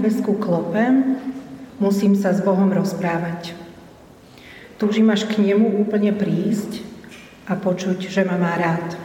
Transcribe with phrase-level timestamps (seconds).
[0.00, 1.20] Nebeskú klopem,
[1.76, 3.52] musím sa s Bohom rozprávať.
[4.80, 6.80] Túžim až k nemu úplne prísť
[7.44, 8.96] a počuť, že ma má rád.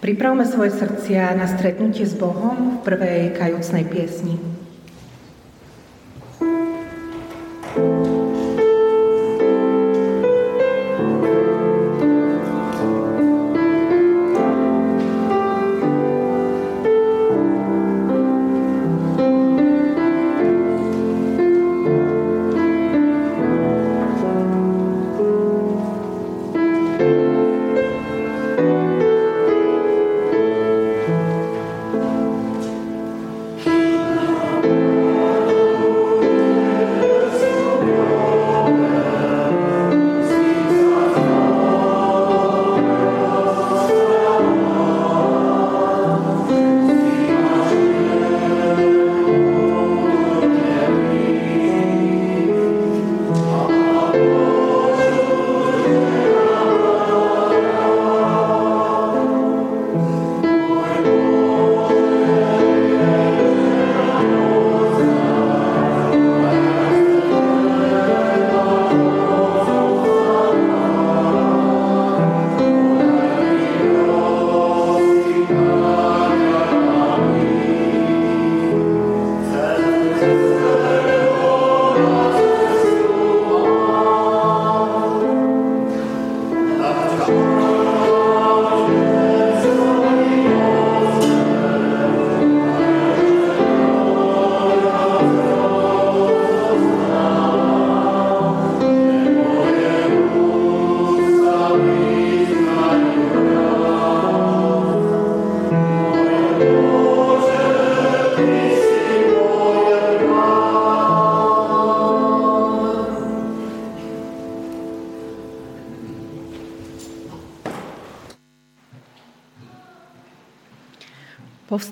[0.00, 4.40] Pripravme svoje srdcia na stretnutie s Bohom v prvej kajúcnej piesni.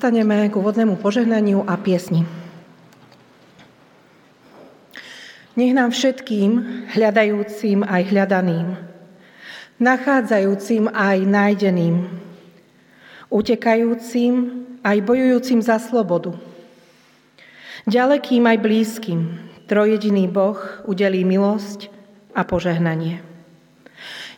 [0.00, 2.24] Povstaneme k úvodnému požehnaniu a piesni.
[5.52, 6.56] Nech nám všetkým,
[6.88, 8.80] hľadajúcim aj hľadaným,
[9.76, 12.08] nachádzajúcim aj nájdeným,
[13.28, 16.32] utekajúcim aj bojujúcim za slobodu,
[17.84, 19.20] ďalekým aj blízkym,
[19.68, 21.92] trojediný Boh udelí milosť
[22.32, 23.20] a požehnanie.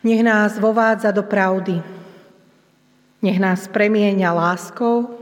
[0.02, 1.78] Nech nás vovádza do pravdy,
[3.22, 5.21] nech nás premieňa láskou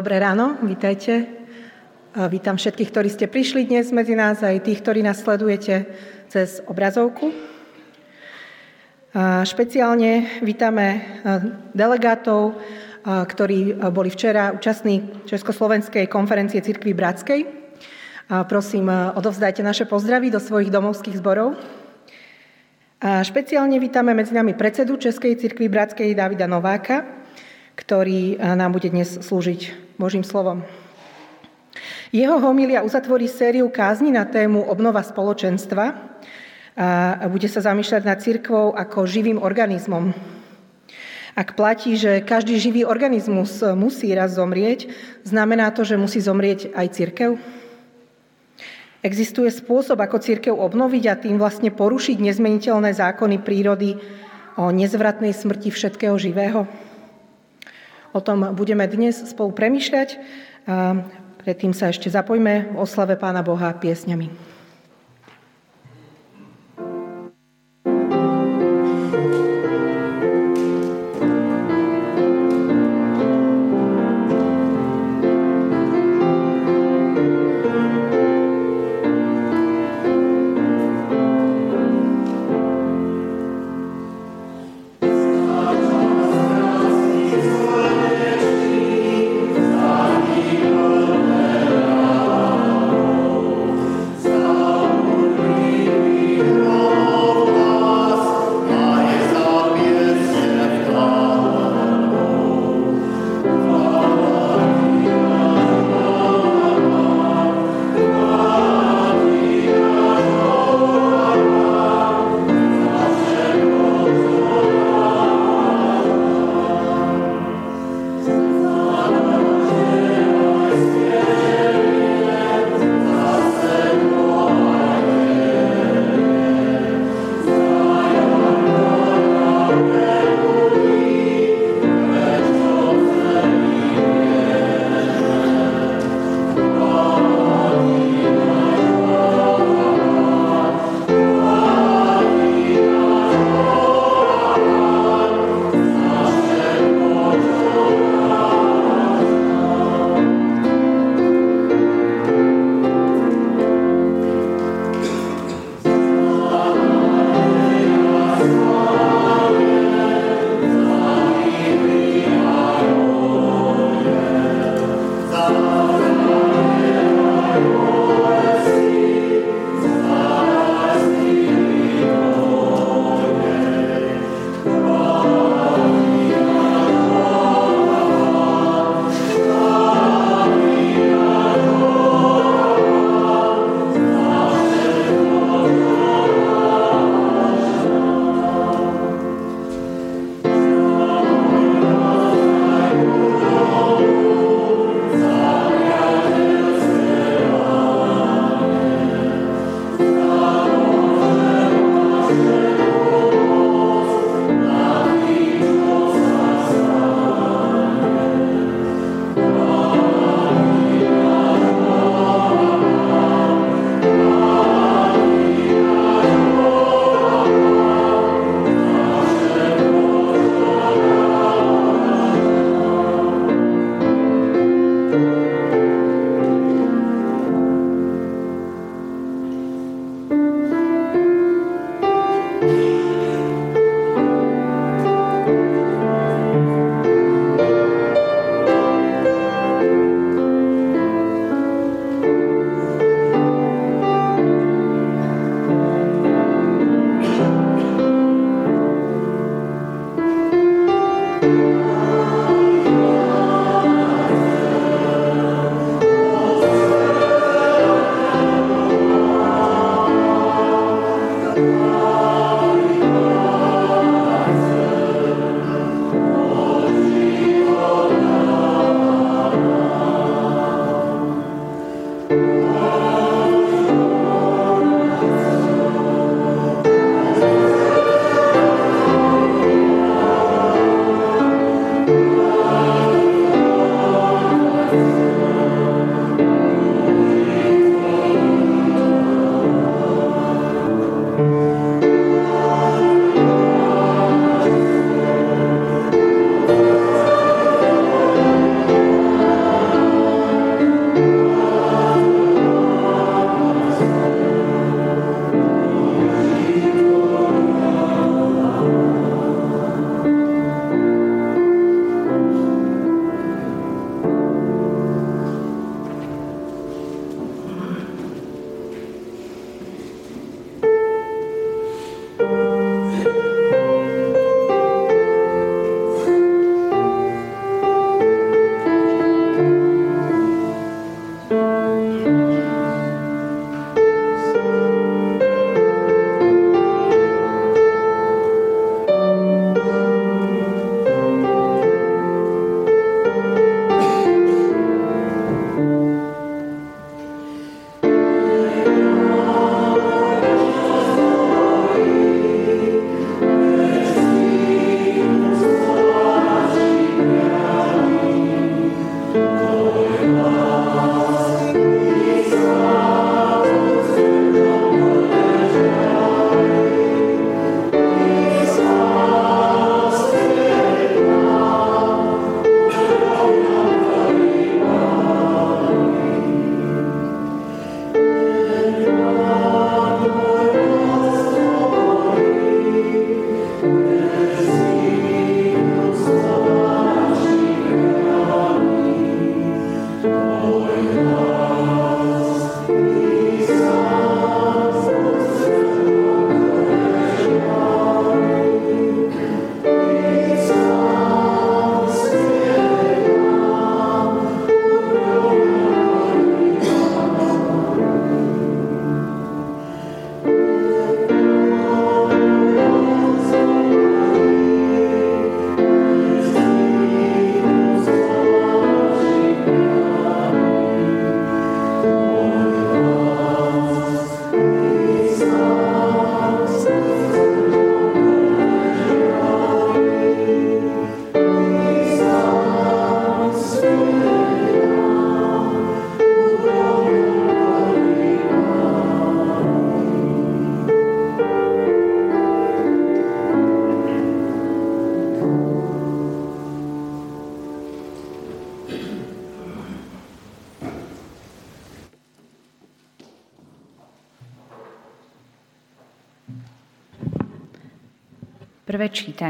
[0.00, 1.28] Dobré ráno, vítajte.
[2.32, 5.84] Vítam všetkých, ktorí ste prišli dnes medzi nás, aj tých, ktorí nás sledujete
[6.32, 7.28] cez obrazovku.
[9.44, 11.04] Špeciálne vítame
[11.76, 12.56] delegátov,
[13.04, 17.40] ktorí boli včera účastní Československej konferencie Cirkvy Bratskej
[18.48, 18.88] prosím,
[19.20, 21.60] odovzdajte naše pozdravy do svojich domovských zborov.
[23.04, 27.04] A špeciálne vítame medzi nami predsedu Českej cirkvi Bratskej Davida Nováka,
[27.76, 30.64] ktorý nám bude dnes slúžiť Božím slovom.
[32.08, 35.84] Jeho homilia uzatvorí sériu kázni na tému obnova spoločenstva
[36.80, 40.16] a bude sa zamýšľať nad církvou ako živým organizmom,
[41.38, 44.90] ak platí, že každý živý organizmus musí raz zomrieť,
[45.22, 47.30] znamená to, že musí zomrieť aj církev?
[49.00, 53.96] Existuje spôsob, ako církev obnoviť a tým vlastne porušiť nezmeniteľné zákony prírody
[54.58, 56.66] o nezvratnej smrti všetkého živého?
[58.10, 60.08] O tom budeme dnes spolu premyšľať.
[60.66, 60.98] A
[61.46, 64.49] predtým sa ešte zapojme v oslave Pána Boha piesňami.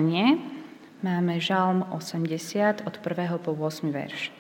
[0.01, 0.41] Čítanie
[1.05, 3.37] máme Žalm 80 od 1.
[3.45, 3.93] po 8.
[3.93, 4.33] verš.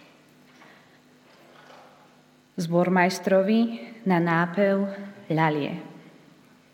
[2.56, 3.60] Zbormajstrovi
[4.08, 4.88] na nápev
[5.28, 5.76] ľalie.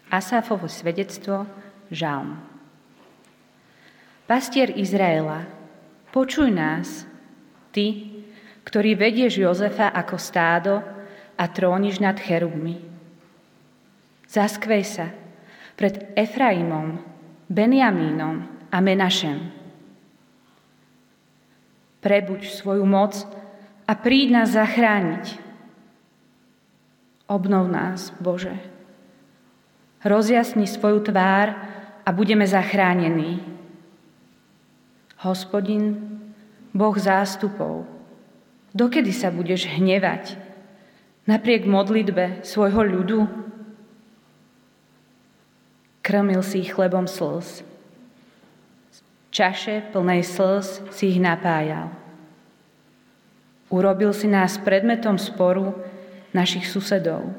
[0.06, 1.50] Asafovo svedectvo
[1.90, 2.38] Žalm.
[4.30, 5.50] Pastier Izraela,
[6.14, 7.10] počuj nás,
[7.74, 8.22] ty,
[8.62, 10.78] ktorý vedieš Jozefa ako stádo
[11.34, 12.78] a tróniš nad cherubmi.
[14.30, 15.10] Zaskvej sa
[15.74, 17.02] pred Efraimom,
[17.50, 19.40] Benjamínom a Menašem.
[22.04, 23.16] Prebuď svoju moc
[23.88, 25.40] a príď nás zachrániť.
[27.24, 28.52] Obnov nás, Bože.
[30.04, 31.56] Rozjasni svoju tvár
[32.04, 33.40] a budeme zachránení.
[35.24, 35.96] Hospodin,
[36.76, 37.88] Boh zástupov,
[38.76, 40.36] dokedy sa budeš hnevať
[41.24, 43.20] napriek modlitbe svojho ľudu?
[46.04, 47.75] Krmil si chlebom slz.
[49.36, 51.92] Čaše plnej slz si ich napájal.
[53.68, 55.76] Urobil si nás predmetom sporu
[56.32, 57.36] našich susedov.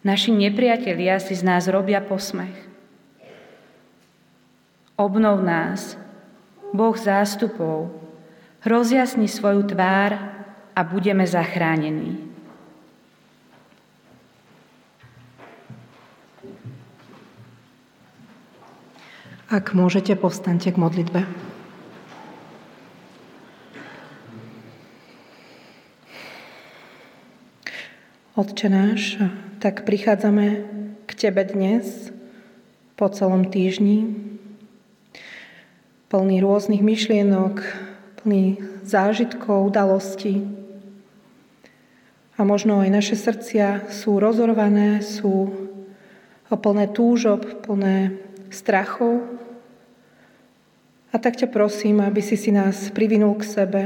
[0.00, 2.56] Naši nepriatelia si z nás robia posmech.
[4.96, 6.00] Obnov nás,
[6.72, 7.92] Boh zástupov,
[8.64, 10.16] rozjasni svoju tvár
[10.72, 12.25] a budeme zachránení.
[19.46, 21.22] Ak môžete, povstaňte k modlitbe.
[28.34, 29.22] Otče náš,
[29.62, 30.66] tak prichádzame
[31.06, 32.10] k Tebe dnes
[32.98, 34.18] po celom týždni,
[36.10, 37.62] plný rôznych myšlienok,
[38.18, 40.42] plný zážitkov, udalostí.
[42.34, 45.54] A možno aj naše srdcia sú rozorvané, sú
[46.50, 49.24] plné túžob, plné strachov.
[51.10, 53.82] A tak ťa prosím, aby si si nás privinul k sebe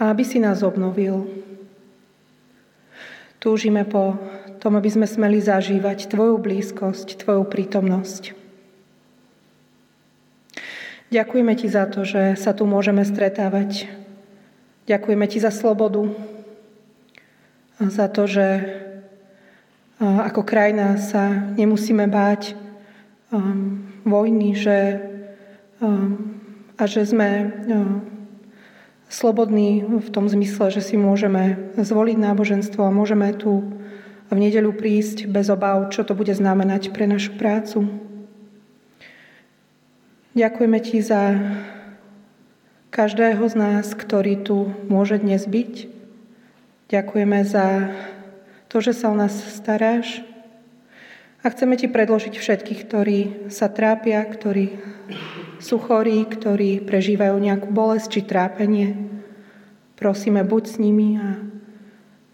[0.00, 1.28] a aby si nás obnovil.
[3.40, 4.16] Túžime po
[4.60, 8.36] tom, aby sme smeli zažívať Tvoju blízkosť, Tvoju prítomnosť.
[11.10, 13.90] Ďakujeme Ti za to, že sa tu môžeme stretávať.
[14.86, 16.06] Ďakujeme Ti za slobodu,
[17.80, 18.60] a za to, že
[20.00, 22.52] ako krajina sa nemusíme báť
[24.04, 24.78] vojny, že,
[25.78, 26.40] um,
[26.74, 27.30] a že sme
[27.70, 28.02] um,
[29.10, 33.66] slobodní v tom zmysle, že si môžeme zvoliť náboženstvo a môžeme tu
[34.30, 37.90] v nedeľu prísť bez obav, čo to bude znamenať pre našu prácu.
[40.38, 41.22] Ďakujeme Ti za
[42.94, 45.90] každého z nás, ktorý tu môže dnes byť.
[46.90, 47.90] Ďakujeme za
[48.70, 50.22] to, že sa o nás staráš.
[51.40, 53.18] A chceme Ti predložiť všetkých, ktorí
[53.48, 54.76] sa trápia, ktorí
[55.56, 58.88] sú chorí, ktorí prežívajú nejakú bolesť či trápenie.
[59.96, 61.40] Prosíme, buď s nimi a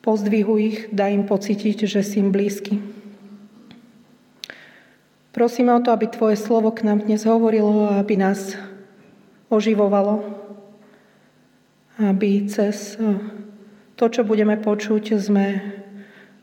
[0.03, 2.83] pozdvihu ich, daj im pocítiť, že si im blízky.
[5.31, 8.59] Prosíme o to, aby Tvoje slovo k nám dnes hovorilo a aby nás
[9.51, 10.23] oživovalo.
[12.03, 12.99] Aby cez
[13.95, 15.47] to, čo budeme počuť, sme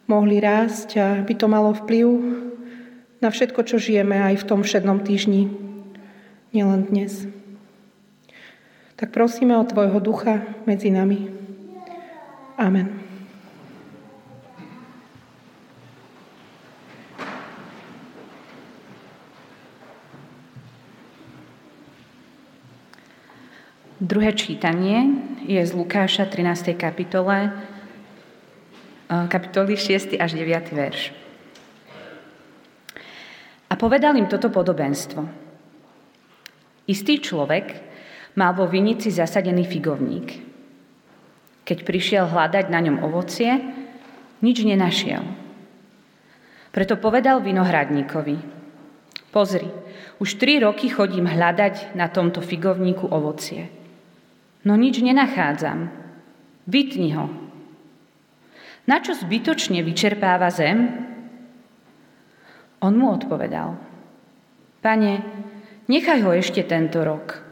[0.07, 2.07] mohli rásť a aby to malo vplyv
[3.23, 5.47] na všetko, čo žijeme aj v tom všednom týždni
[6.51, 7.23] nielen dnes.
[8.99, 11.31] Tak prosíme o Tvojho ducha medzi nami.
[12.59, 12.99] Amen.
[24.03, 25.15] Druhé čítanie
[25.47, 26.75] je z Lukáša 13.
[26.75, 27.55] kapitole,
[29.07, 30.19] eh, kapitoly 6.
[30.19, 30.75] až 9.
[30.75, 31.22] verš.
[33.83, 35.27] Povedal im toto podobenstvo.
[36.87, 37.65] Istý človek
[38.39, 40.39] mal vo vinici zasadený figovník.
[41.67, 43.59] Keď prišiel hľadať na ňom ovocie,
[44.39, 45.19] nič nenašiel.
[46.71, 48.39] Preto povedal vinohradníkovi,
[49.35, 49.67] pozri,
[50.23, 53.67] už tri roky chodím hľadať na tomto figovníku ovocie.
[54.63, 55.91] No nič nenachádzam.
[56.71, 57.27] Vytni ho.
[58.87, 61.11] Na čo zbytočne vyčerpáva zem?
[62.83, 63.79] On mu odpovedal,
[64.83, 65.43] pane,
[65.83, 67.43] Nechaj ho ešte tento rok.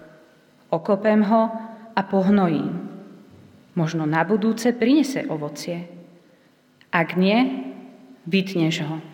[0.72, 1.52] Okopem ho
[1.92, 2.72] a pohnojím.
[3.76, 5.92] Možno na budúce prinese ovocie.
[6.96, 7.68] Ak nie,
[8.24, 9.11] vytneš ho.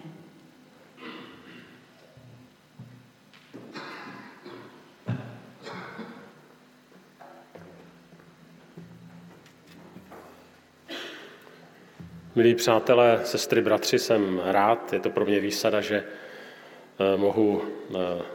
[12.37, 17.61] Milí přátelé, sestry, bratři, jsem rád, je to pro mě výsada, že eh, mohu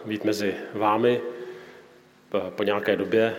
[0.04, 1.20] být mezi vámi
[2.50, 3.36] po nějaké době.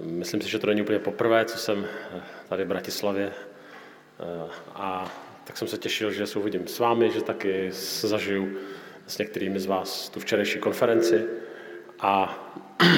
[0.00, 1.86] Myslím si, že to není úplně poprvé, co jsem
[2.48, 3.32] tady v Bratislavě.
[4.74, 5.12] A
[5.44, 7.68] tak jsem se těšil, že se uvidím s vámi, že taky
[8.00, 8.58] zažiju
[9.06, 11.24] s některými z vás tu včerejší konferenci
[12.00, 12.38] a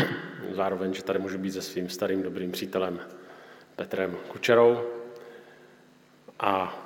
[0.52, 3.00] zároveň, že tady můžu být se svým starým dobrým přítelem
[3.76, 4.80] Petrem Kučerou
[6.40, 6.83] a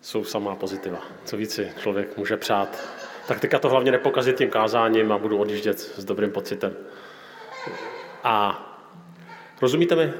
[0.00, 0.98] jsou samá pozitiva.
[1.24, 2.78] Co víc si člověk může přát.
[3.28, 6.76] Tak teďka to hlavně nepokazit tím kázáním a budu odjíždět s dobrým pocitem.
[8.24, 8.64] A
[9.62, 10.12] rozumíte mi?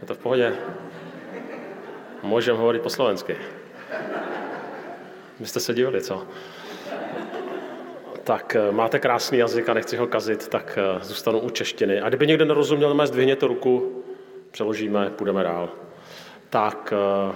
[0.00, 0.54] Je to v pohodě?
[2.22, 3.36] Můžeme hovorit po slovensky.
[5.40, 6.26] Vy jste se divili, co?
[8.24, 12.00] Tak eh, máte krásný jazyk a nechci ho kazit, tak eh, zůstanu u češtiny.
[12.00, 14.04] A kdyby někdo nerozuměl, mé zdvihněte ruku,
[14.50, 15.68] přeložíme, půjdeme dál.
[16.50, 17.34] Tak eh,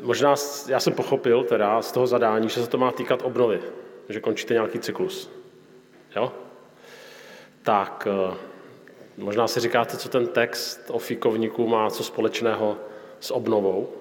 [0.00, 0.34] možná
[0.68, 3.60] já jsem pochopil teda z toho zadání, že se to má týkat obnovy,
[4.08, 5.30] že končíte nějaký cyklus.
[6.16, 6.32] Jo?
[7.62, 8.08] Tak
[9.16, 12.78] možná si říkáte, co ten text o fíkovníku má co společného
[13.20, 13.92] s obnovou.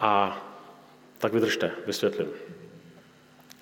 [0.00, 0.42] A
[1.18, 2.28] tak vydržte, vysvětlím.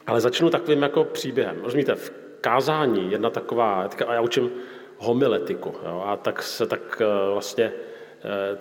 [0.06, 1.60] Ale začnu takovým jako příběhem.
[1.62, 4.50] Rozumíte, v kázání jedna taková, a já učím
[4.98, 7.91] homiletiku, jo, a tak se tak eh, vlastně eh,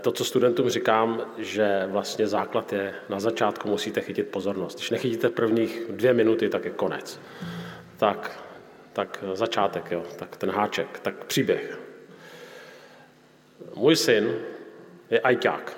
[0.02, 4.76] to, co studentům říkám, že vlastně základ je, na začátku musíte chytit pozornost.
[4.76, 7.21] Když nechytíte prvních dvě minuty, tak je konec.
[7.97, 8.43] Tak,
[8.93, 11.80] tak začátek, jo, tak ten háček, tak příběh.
[13.76, 14.36] Můj syn
[15.10, 15.78] je ajťák.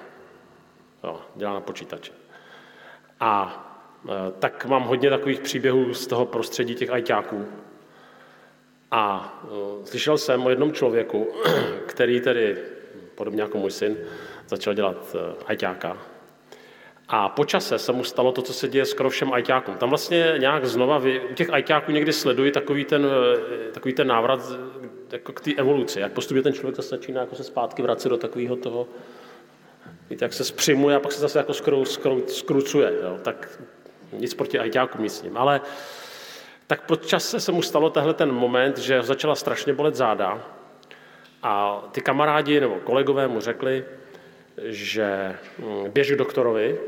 [1.03, 2.11] Jo, dělá na počítači.
[3.19, 3.59] A
[4.09, 7.45] e, tak mám hodně takových příběhů z toho prostředí těch ajťáků.
[8.91, 11.33] A e, slyšel jsem o jednom člověku,
[11.85, 12.57] který tedy,
[13.15, 13.97] podobně jako můj syn,
[14.47, 15.97] začal dělat e, ajťáka.
[17.07, 19.75] A po čase se mu stalo to, co se děje skoro všem ajťákům.
[19.75, 23.07] Tam vlastně nějak znova, u těch ajťáků někdy sleduji takový ten,
[23.73, 24.39] takový ten návrat
[25.11, 28.17] jako k té evoluci, jak postupně ten člověk zase začíná jako se zpátky vracet do
[28.17, 28.87] takového toho
[30.09, 32.93] Víte, jak se spřimuje a pak se zase jako skru, skru, skrucuje.
[33.03, 33.17] Jo?
[33.21, 33.59] Tak
[34.11, 35.37] nic proti ajťákům nic s ním.
[35.37, 35.61] Ale
[36.67, 40.45] tak po čase se mu stalo tehle ten moment, že začala strašně bolet záda
[41.43, 43.85] a ty kamarádi nebo kolegové mu řekli,
[44.63, 46.79] že hm, běž k doktorovi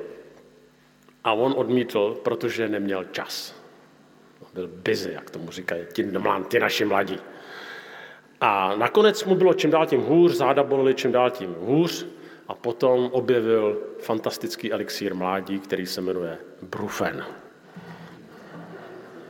[1.24, 3.56] a on odmítl, protože neměl čas.
[4.54, 6.12] Byl busy, jak tomu říkají ti,
[6.50, 7.20] ti naši mladí.
[8.42, 12.06] A nakonec mu bylo čím dál tím hůř, záda bolely čím dál tím hůř
[12.48, 17.26] a potom objevil fantastický elixír mládí, který se jmenuje Brufen.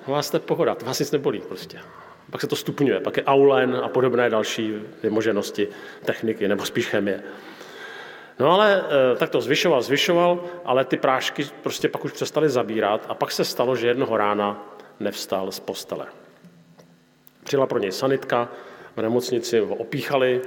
[0.08, 1.80] Vás je pohoda, to vás nic nebolí prostě.
[2.36, 5.68] Pak se to stupňuje, pak je aulen a podobné další vymoženosti,
[6.06, 7.24] techniky, nebo spíš chemie.
[8.40, 13.06] No ale eh, tak to zvyšoval, zvyšoval, ale ty prášky prostě pak už přestaly zabírat
[13.10, 16.06] a pak se stalo, že jednoho rána nevstal z postele.
[17.44, 18.50] Přijela pro něj sanitka,
[18.96, 20.42] v nemocnici ho opíchali,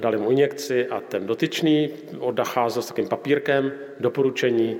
[0.00, 4.76] dali mu injekci a ten dotyčný odcházel s takým papírkem doporučení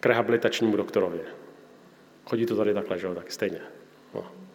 [0.00, 1.20] k rehabilitačnímu doktorovi.
[2.24, 3.60] Chodí to tady takhle, že jo, taky stejně.
[4.14, 4.47] No.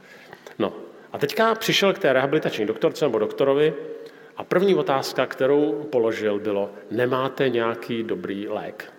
[0.60, 0.74] No.
[1.12, 3.74] A teďka přišel k té rehabilitační doktorce nebo doktorovi
[4.38, 8.94] a první otázka, kterou položil, bylo, nemáte nějaký dobrý lék?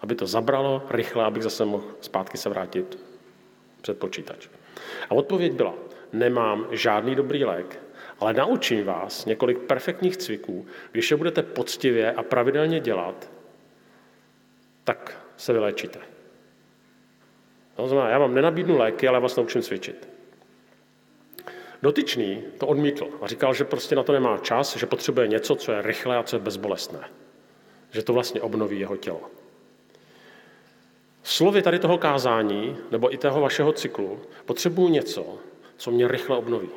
[0.00, 2.98] Aby to zabralo rychle, abych zase mohl zpátky se vrátit
[3.82, 4.48] před počítač.
[5.10, 5.74] A odpověď byla,
[6.12, 7.80] nemám žádný dobrý lék,
[8.20, 13.30] ale naučím vás několik perfektních cviků, když je budete poctivě a pravidelně dělat,
[14.84, 16.13] tak se vylečíte.
[17.76, 20.08] To znamená, já vám nenabídnu léky, ale vás naučím cvičit.
[21.82, 25.72] Dotyčný to odmítl a říkal, že prostě na to nemá čas, že potřebuje něco, co
[25.72, 27.00] je rychlé a co je bezbolestné.
[27.90, 29.20] Že to vlastně obnoví jeho tělo.
[31.22, 35.38] Slovy tady toho kázání, nebo i toho vašeho cyklu, potřebuju něco,
[35.76, 36.68] co mě rychle obnoví.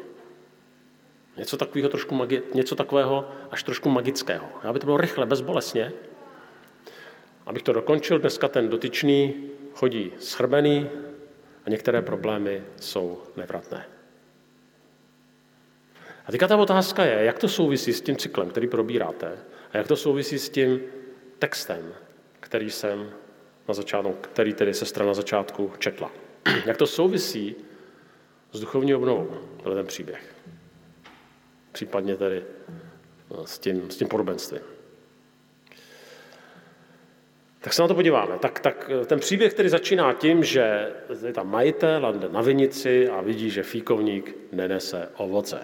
[1.37, 4.47] Něco takového, trošku magi- něco takového až trošku magického.
[4.63, 5.93] Aby to bylo rychle, bezbolesně.
[7.45, 10.89] Abych to dokončil, dneska ten dotyčný chodí schrbený
[11.65, 13.85] a některé problémy jsou nevratné.
[16.25, 19.37] A teďka ta otázka je, jak to souvisí s tím cyklem, který probíráte,
[19.73, 20.81] a jak to souvisí s tím
[21.39, 21.93] textem,
[22.39, 23.11] který jsem
[23.67, 26.11] na začátku, který tedy sestra na začátku četla.
[26.65, 27.55] Jak to souvisí
[28.51, 30.37] s duchovní obnovou, tenhle ten příběh
[31.77, 32.43] případně tedy
[33.45, 34.61] s tím, s tím podobenstvím.
[37.67, 38.39] Tak se na to podíváme.
[38.39, 40.93] Tak, tak eh, ten příběh, který začíná tím, že
[41.25, 45.59] je tam majitel jde na vinici a vidí, že fíkovník nenese ovoce.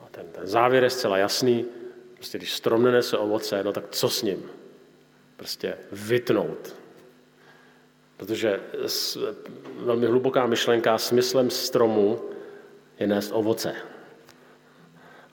[0.00, 1.66] A ten, ten závěr je zcela jasný.
[2.14, 4.50] Prostě když strom nenese ovoce, no tak co s ním?
[5.36, 6.74] Prostě vytnout.
[8.16, 8.60] Protože
[9.76, 12.20] velmi hluboká myšlenka, smyslem stromu
[12.98, 13.74] je nést ovoce.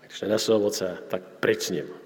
[0.01, 2.04] Když nenese ovoce, tak pryč s ním.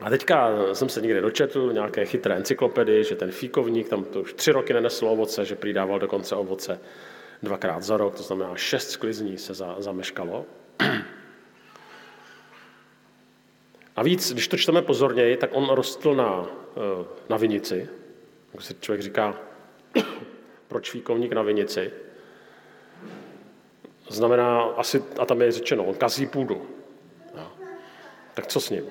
[0.00, 4.32] A teďka jsem se někde dočetl nějaké chytré encyklopedii, že ten fíkovník tam to už
[4.34, 6.80] tři roky nenesl ovoce, že přidával dokonce ovoce
[7.42, 10.46] dvakrát za rok, to znamená šest sklizní se za, zameškalo.
[13.96, 17.88] A víc, když to čteme pozorněji, tak on rostl na, eh, na vinici.
[18.54, 19.34] Jak se člověk říká,
[20.68, 21.92] proč fíkovník na vinici?
[24.08, 26.66] Znamená asi, a tam je řečeno, on kazí půdu.
[27.36, 27.52] No.
[28.34, 28.84] Tak co s ním?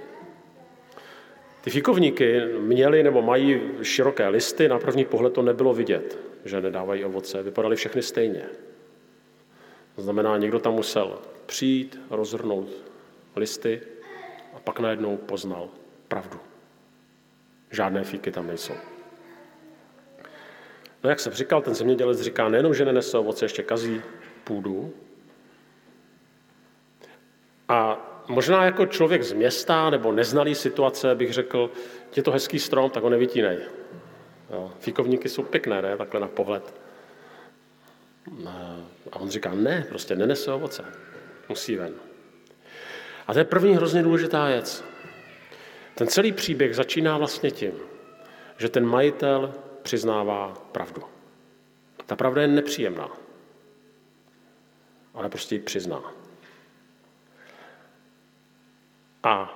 [1.68, 7.06] Ty fíkovníky měly nebo mají široké listy, na první pohled to nebylo vidět, že nedávají
[7.06, 8.46] ovoce, vypadaly všechny stejně.
[9.96, 12.70] To znamená, někdo tam musel přijít, rozhrnout
[13.36, 13.82] listy
[14.54, 15.70] a pak najednou poznal
[16.08, 16.40] pravdu.
[17.72, 18.74] Žádné fíky tam nejsou.
[21.04, 24.02] No jak jsem říkal, ten zemědělec říká nejenom, že nenese ovoce, ještě kazí
[24.44, 24.94] půdu.
[27.68, 31.72] A možná jako člověk z města nebo neznalý situace bych řekl,
[32.16, 33.58] je to hezký strom, tak ho nevytínej.
[34.50, 35.98] Jo, fíkovníky jsou pěkné, ne?
[35.98, 36.74] Takhle na pohled.
[39.12, 40.86] A on říká, ne, prostě nenese ovoce.
[41.50, 41.94] Musí ven.
[43.28, 44.84] A to je první hrozně důležitá věc.
[45.96, 47.72] Ten celý příběh začíná vlastně tím,
[48.58, 51.04] že ten majitel přiznává pravdu.
[52.06, 53.10] Ta pravda je nepříjemná,
[55.13, 56.13] ale prostě ji přizná.
[59.28, 59.52] A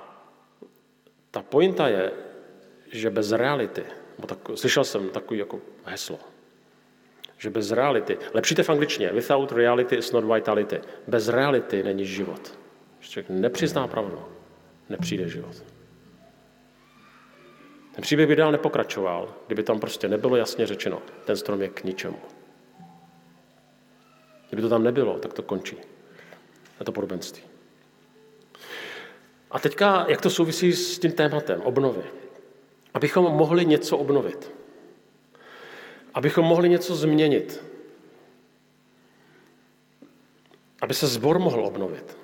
[1.30, 2.12] ta pointa je,
[2.92, 3.84] že bez reality,
[4.26, 6.18] tak, slyšel jsem takový jako heslo,
[7.38, 10.80] že bez reality, lepší to v angličtině, without reality is not vitality.
[11.06, 12.58] Bez reality není život.
[13.00, 14.22] Člověk nepřizná pravdu,
[14.88, 15.64] nepřijde život.
[17.94, 21.84] Ten příběh by dál nepokračoval, kdyby tam prostě nebylo jasně řečeno, ten strom je k
[21.84, 22.18] ničemu.
[24.48, 25.76] Kdyby to tam nebylo, tak to končí.
[26.80, 27.51] Je to podobenství.
[29.52, 32.02] A teďka, jak to souvisí s tím tématem obnovy?
[32.94, 34.52] Abychom mohli něco obnovit.
[36.14, 37.64] Abychom mohli něco změnit.
[40.80, 42.16] Aby se zbor mohl obnovit.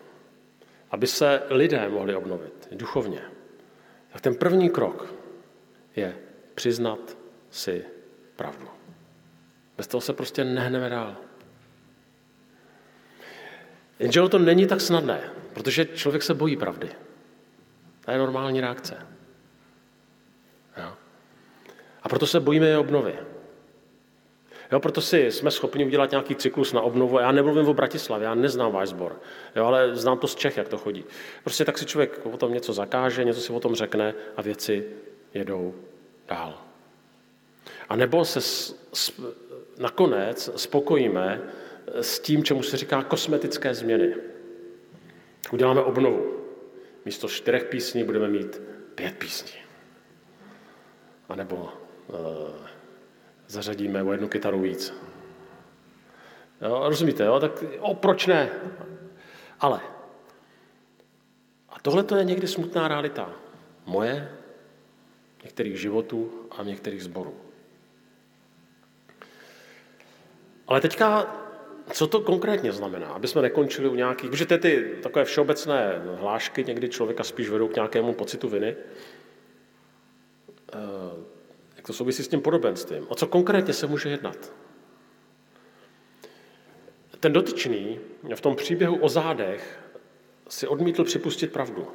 [0.90, 3.22] Aby se lidé mohli obnovit duchovně.
[4.12, 5.14] Tak ten první krok
[5.96, 6.16] je
[6.54, 7.18] přiznat
[7.50, 7.84] si
[8.36, 8.68] pravdu.
[9.76, 11.16] Bez toho se prostě nehneme dál.
[13.98, 16.88] Jenže to není tak snadné, protože člověk se bojí pravdy.
[18.08, 18.96] To je normální reakce.
[20.76, 20.92] Jo?
[22.02, 23.14] A proto se bojíme obnovy.
[24.72, 27.18] Jo, proto si jsme schopni udělat nějaký cyklus na obnovu.
[27.18, 29.20] Já nemluvím o Bratislavě, já neznám váš sbor,
[29.56, 31.04] jo, ale znám to z Čech, jak to chodí.
[31.44, 34.86] Prostě tak si člověk o tom něco zakáže, něco si o tom řekne a věci
[35.34, 35.74] jedou
[36.28, 36.58] dál.
[37.88, 39.20] A nebo se s, s,
[39.78, 41.40] nakonec spokojíme
[42.00, 44.14] s tím, čemu se říká kosmetické změny.
[45.52, 46.37] Uděláme obnovu.
[47.08, 48.60] Místo čtyřech písní budeme mít
[48.94, 49.60] pět písní.
[51.28, 52.18] A nebo uh,
[53.46, 54.94] zařadíme o jednu kytaru víc.
[56.60, 57.40] Jo, rozumíte, jo?
[57.40, 58.50] Tak o, proč ne?
[59.60, 59.80] Ale.
[61.68, 63.32] A tohle to je někdy smutná realita.
[63.86, 64.32] Moje,
[65.44, 67.40] některých životů a některých zborů.
[70.66, 71.36] Ale teďka,
[71.92, 73.06] co to konkrétně znamená?
[73.06, 77.68] Aby jsme nekončili u nějakých, protože ty, ty takové všeobecné hlášky někdy člověka spíš vedou
[77.68, 78.76] k nějakému pocitu viny.
[80.72, 80.78] Eh,
[81.76, 83.06] jak to souvisí s tím podobenstvím?
[83.08, 84.52] O co konkrétně se může jednat?
[87.20, 88.00] Ten dotyčný
[88.34, 89.80] v tom příběhu o zádech
[90.48, 91.88] si odmítl připustit pravdu.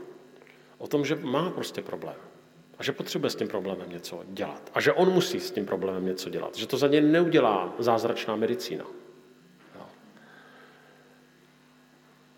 [0.77, 2.15] O tom, že má prostě problém.
[2.77, 4.71] A že potřebuje s tím problémem něco dělat.
[4.73, 6.55] A že on musí s tím problémem něco dělat.
[6.55, 8.85] Že to za ně neudělá zázračná medicína.
[9.75, 9.85] Jo.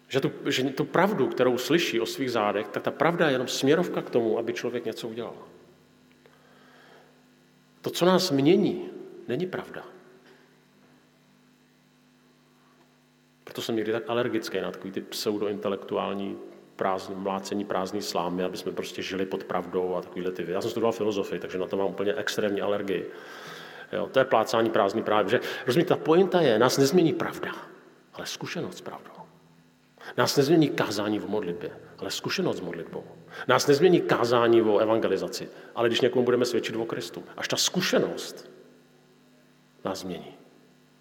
[0.08, 3.48] Že, tu, že tu pravdu, kterou slyší o svých zádech, tak ta pravda je jenom
[3.48, 5.38] směrovka k tomu, aby člověk něco udělal.
[7.82, 8.90] To, co nás mění,
[9.28, 9.84] není pravda.
[13.44, 16.38] Proto jsem někdy tak alergický na takový ty pseudointelektuální
[16.76, 20.46] prázdný, mlácení prázdný slámy, aby jsme prostě žili pod pravdou a takovýhle ty.
[20.48, 23.12] Já jsem studoval filozofii, takže na to mám úplně extrémní alergii.
[23.94, 25.32] Jo, to je plácání prázdný právě.
[25.32, 27.52] Že, rozumíte, ta pointa je, nás nezmění pravda,
[28.14, 29.15] ale zkušenost s pravdou.
[30.18, 33.04] Nás nezmění kázání o modlitbě, ale zkušenost s modlitbou.
[33.48, 37.24] Nás nezmění kázání o evangelizaci, ale když někomu budeme svědčit o Kristu.
[37.38, 38.50] Až ta zkušenost
[39.86, 40.38] nás změní.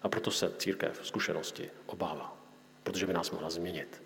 [0.01, 2.37] A proto se církev zkušenosti obává,
[2.83, 4.03] protože by nás mohla změnit.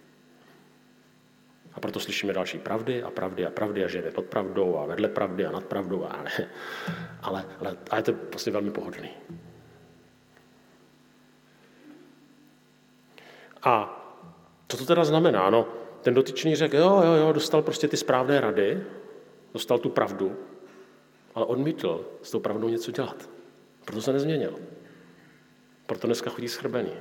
[1.73, 5.07] A proto slyšíme další pravdy a pravdy a pravdy a žijeme pod pravdou a vedle
[5.07, 6.05] pravdy a nad pravdou.
[6.05, 6.31] A ale,
[7.21, 9.09] ale, ale a je to prostě velmi pohodlný.
[13.63, 13.98] A
[14.69, 15.49] co to teda znamená?
[15.49, 15.67] No,
[16.01, 18.83] ten dotyčný řekl, jo, jo, jo, dostal prostě ty správné rady,
[19.53, 20.37] dostal tu pravdu,
[21.35, 23.29] ale odmítl s tou pravdou něco dělat.
[23.85, 24.55] Proto se nezměnil.
[25.85, 26.91] Proto dneska chodí schrbený.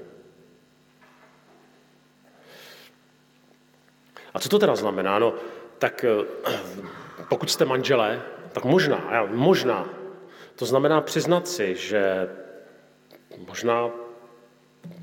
[4.35, 5.19] A co to teda znamená?
[5.19, 5.35] No,
[5.79, 6.53] tak eh,
[7.29, 9.89] pokud jste manželé, tak možná, možná,
[10.57, 12.29] to znamená přiznat si, že
[13.47, 13.91] možná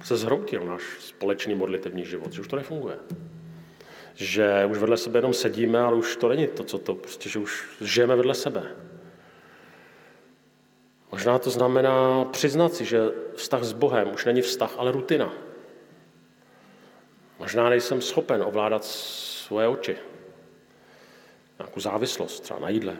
[0.04, 2.98] se zhroutil náš společný modlitevní život, že už to nefunguje.
[4.15, 7.39] Že už vedle sebe jenom sedíme, ale už to není to, co to, prostě, že
[7.39, 8.76] už žijeme vedle sebe.
[11.12, 13.00] Možná to znamená přiznat si, že
[13.36, 15.34] vztah s Bohem už není vztah, ale rutina.
[17.39, 19.98] Možná nejsem schopen ovládat svoje oči.
[21.60, 22.98] Nějakou závislost třeba na jídle.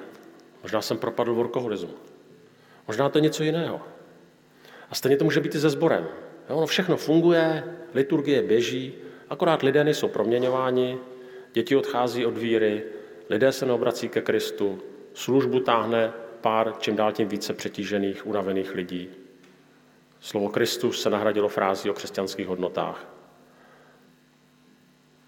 [0.64, 1.94] Možná jsem propadl v alkoholismu.
[2.88, 3.82] Možná to je něco jiného.
[4.90, 6.08] A stejně to může být i se sborem.
[6.50, 8.94] Jo, ono všechno funguje, liturgie běží,
[9.30, 10.98] akorát lidé nejsou proměňováni,
[11.54, 12.84] děti odchází od víry,
[13.30, 14.82] lidé se neobrací ke Kristu,
[15.14, 19.10] službu táhne pár čím dál tím více přetížených, unavených lidí.
[20.20, 23.08] Slovo Kristus se nahradilo frází o křesťanských hodnotách.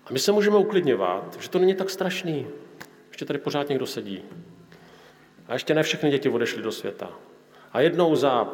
[0.05, 2.47] A my se můžeme uklidňovat, že to není tak strašný.
[3.07, 4.23] Ještě tady pořád někdo sedí.
[5.47, 7.11] A ještě ne všechny děti odešly do světa.
[7.73, 8.49] A jednou za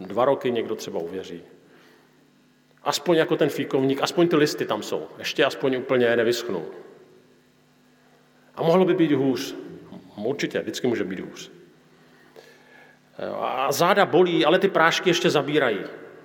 [0.00, 1.42] dva roky někdo třeba uvěří.
[2.84, 5.06] Aspoň jako ten fíkovník, aspoň ty listy tam jsou.
[5.18, 6.66] Ještě aspoň úplně nevyschnou.
[8.54, 9.54] A mohlo by být hůř.
[10.16, 11.50] Určitě, vždycky může být hůř.
[13.38, 15.78] A záda bolí, ale ty prášky ještě zabírají.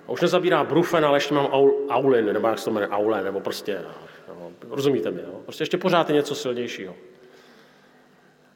[0.06, 1.46] A už nezabírá brufen, ale ještě mám
[1.88, 3.84] aulin, nebo jak se to jmenuje, aule, nebo prostě,
[4.28, 5.40] no, rozumíte mi, jo?
[5.44, 6.94] prostě ještě pořád je něco silnějšího.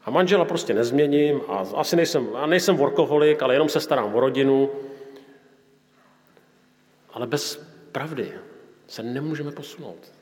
[0.05, 4.21] A manžela prostě nezměním a asi nejsem, a nejsem workoholik, ale jenom se starám o
[4.21, 4.71] rodinu.
[7.13, 8.33] Ale bez pravdy
[8.87, 10.13] se nemůžeme posunout.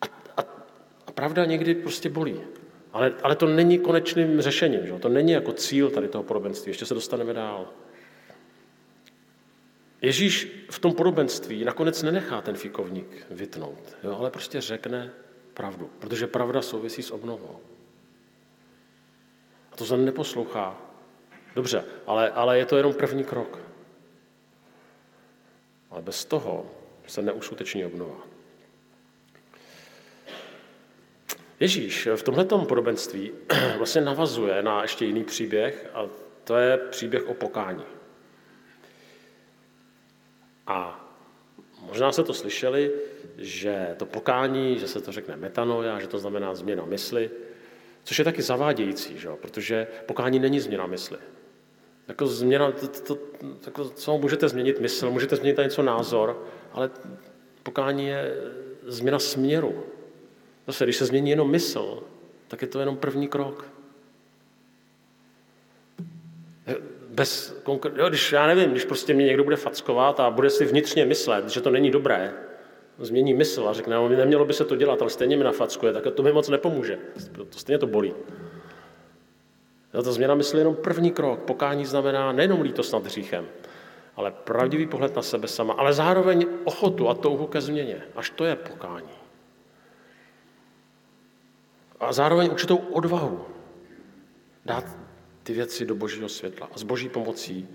[0.00, 0.44] A, a,
[1.06, 2.40] a pravda někdy prostě bolí.
[2.92, 4.98] Ale, ale to není konečným řešením, že?
[4.98, 7.68] to není jako cíl tady toho podobenství, ještě se dostaneme dál.
[10.02, 14.16] Ježíš v tom podobenství nakonec nenechá ten fikovník vytnout, jo?
[14.18, 15.10] ale prostě řekne
[15.54, 17.60] pravdu, protože pravda souvisí s obnovou.
[19.72, 20.82] A to se neposlouchá.
[21.54, 23.67] Dobře, ale, ale je to jenom první krok.
[25.90, 26.70] Ale bez toho
[27.06, 28.26] se neuskuteční obnova.
[31.60, 33.32] Ježíš v tomto podobenství
[33.76, 36.06] vlastně navazuje na ještě jiný příběh a
[36.44, 37.84] to je příběh o pokání.
[40.66, 41.04] A
[41.80, 42.92] možná se to slyšeli,
[43.38, 47.30] že to pokání, že se to řekne metanoja, že to znamená změna mysli,
[48.04, 49.28] což je taky zavádějící, že?
[49.40, 51.18] protože pokání není změna mysli.
[52.08, 53.18] Jako změna, to, to,
[53.66, 56.42] jako, co můžete změnit mysl, můžete změnit něco názor,
[56.72, 56.90] ale
[57.62, 58.36] pokání je
[58.86, 59.84] změna směru.
[60.66, 62.02] Zase, když se změní jenom mysl,
[62.48, 63.64] tak je to jenom první krok.
[67.08, 70.64] Bez konkr- jo, když já nevím, když prostě mě někdo bude fackovat a bude si
[70.64, 72.34] vnitřně myslet, že to není dobré,
[72.98, 76.14] změní mysl a řekne, no, nemělo by se to dělat, ale stejně mi nafackuje, tak
[76.14, 76.98] to mi moc nepomůže.
[77.36, 78.14] To stejně to bolí.
[79.94, 81.40] Jo, ta změna mysli je jenom první krok.
[81.40, 83.46] Pokání znamená nejenom lítost nad hříchem,
[84.16, 88.02] ale pravdivý pohled na sebe sama, ale zároveň ochotu a touhu ke změně.
[88.16, 89.18] Až to je pokání
[92.00, 93.46] a zároveň určitou odvahu
[94.64, 94.84] dát
[95.42, 97.68] ty věci do božího světla a s boží pomocí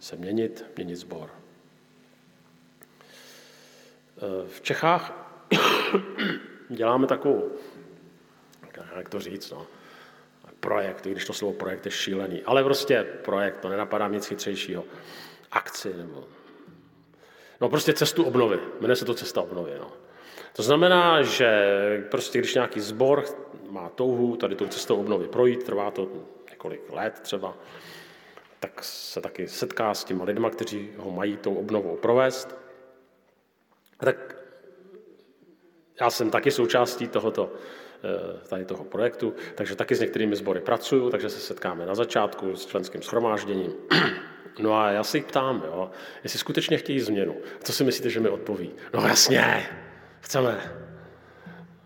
[0.00, 1.30] se měnit, měnit zbor.
[4.48, 5.36] V Čechách
[6.68, 7.50] děláme takovou,
[8.96, 9.66] jak to říct, no,
[10.60, 14.84] projekt, i když to slovo projekt je šílený, ale prostě projekt, to nenapadá nic chytřejšího.
[15.52, 16.24] Akci nebo...
[17.60, 19.92] No prostě cestu obnovy, jmenuje se to cesta obnovy, no.
[20.52, 23.24] To znamená, že prostě když nějaký sbor
[23.70, 26.08] má touhu tady tou cestou obnovy projít, trvá to
[26.50, 27.56] několik let třeba,
[28.60, 32.56] tak se taky setká s těma lidma, kteří ho mají tou obnovou provést.
[33.96, 34.36] Tak
[36.00, 37.52] já jsem taky součástí tohoto,
[38.48, 42.66] tady toho projektu, takže taky s některými sbory pracuju, takže se setkáme na začátku s
[42.66, 43.72] členským schromážděním.
[44.58, 45.90] No a já se jich ptám, jo,
[46.22, 47.36] jestli skutečně chtějí změnu.
[47.62, 48.70] Co si myslíte, že mi odpoví?
[48.94, 49.66] No jasně,
[50.20, 50.72] chceme.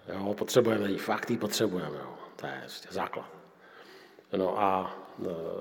[0.09, 1.97] Jo, potřebujeme ji, fakt ji potřebujeme.
[1.99, 2.15] Jo.
[2.37, 3.27] To je prostě základ.
[4.33, 4.97] No a,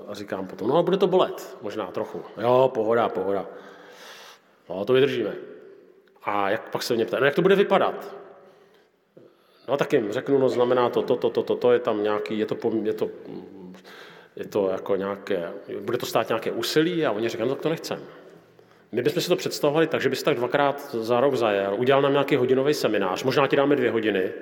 [0.08, 2.24] a říkám potom, no bude to bolet, možná trochu.
[2.40, 3.46] Jo, pohoda, pohoda.
[4.68, 5.34] No, to vydržíme.
[6.22, 8.23] A jak pak se mě ptá, no jak to bude vypadat?
[9.68, 12.38] No tak jim řeknu, no znamená to, to, to, to, to, to je tam nějaký,
[12.38, 13.10] je to, je to,
[14.36, 17.68] je to jako nějaké, bude to stát nějaké úsilí a oni říkají, no tak to
[17.68, 18.00] nechcem.
[18.92, 22.12] My bychom si to představovali tak, že bys tak dvakrát za rok zajel, udělal nám
[22.12, 24.32] nějaký hodinový seminář, možná ti dáme dvě hodiny,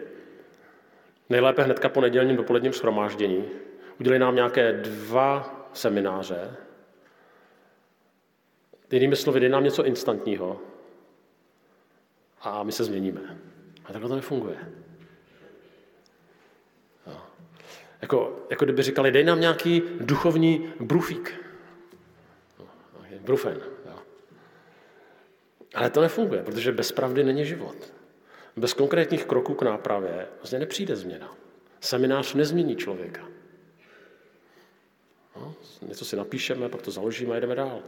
[1.30, 3.44] nejlépe hnedka po nedělním dopoledním schromáždění,
[4.00, 6.56] udělali nám nějaké dva semináře,
[8.92, 10.60] jinými slovy, dej nám něco instantního
[12.40, 13.38] a my se změníme.
[13.84, 14.56] A takhle to nefunguje.
[17.06, 17.16] Jo.
[18.02, 21.34] Jako, jako kdyby říkali, dej nám nějaký duchovní brufík.
[23.20, 23.60] Brufen.
[23.86, 23.98] Jo.
[25.74, 27.92] Ale to nefunguje, protože bez pravdy není život.
[28.56, 31.36] Bez konkrétních kroků k nápravě vlastně nepřijde změna.
[31.80, 33.28] Seminář nezmění člověka.
[35.36, 37.82] No, něco si napíšeme, pak to založíme a jdeme dál.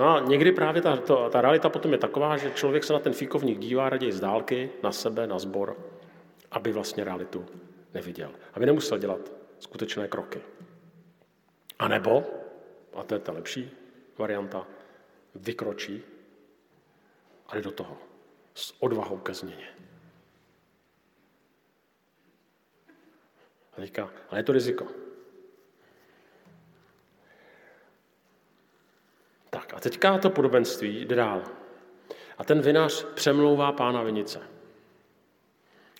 [0.00, 2.98] No a někdy právě ta, to, ta realita potom je taková, že člověk se na
[2.98, 5.76] ten fíkovník dívá raději z dálky, na sebe, na sbor,
[6.50, 7.46] aby vlastně realitu
[7.94, 8.32] neviděl.
[8.54, 10.40] Aby nemusel dělat skutečné kroky.
[11.78, 12.24] A nebo,
[12.94, 13.70] a to je ta lepší
[14.18, 14.66] varianta,
[15.34, 16.02] vykročí
[17.48, 17.98] a jde do toho
[18.54, 19.68] s odvahou ke změně.
[23.72, 24.86] A teďka, ale je to riziko.
[29.50, 31.42] Tak a teďka to podobenství jde dál.
[32.38, 34.40] A ten vinař přemlouvá pána vinice.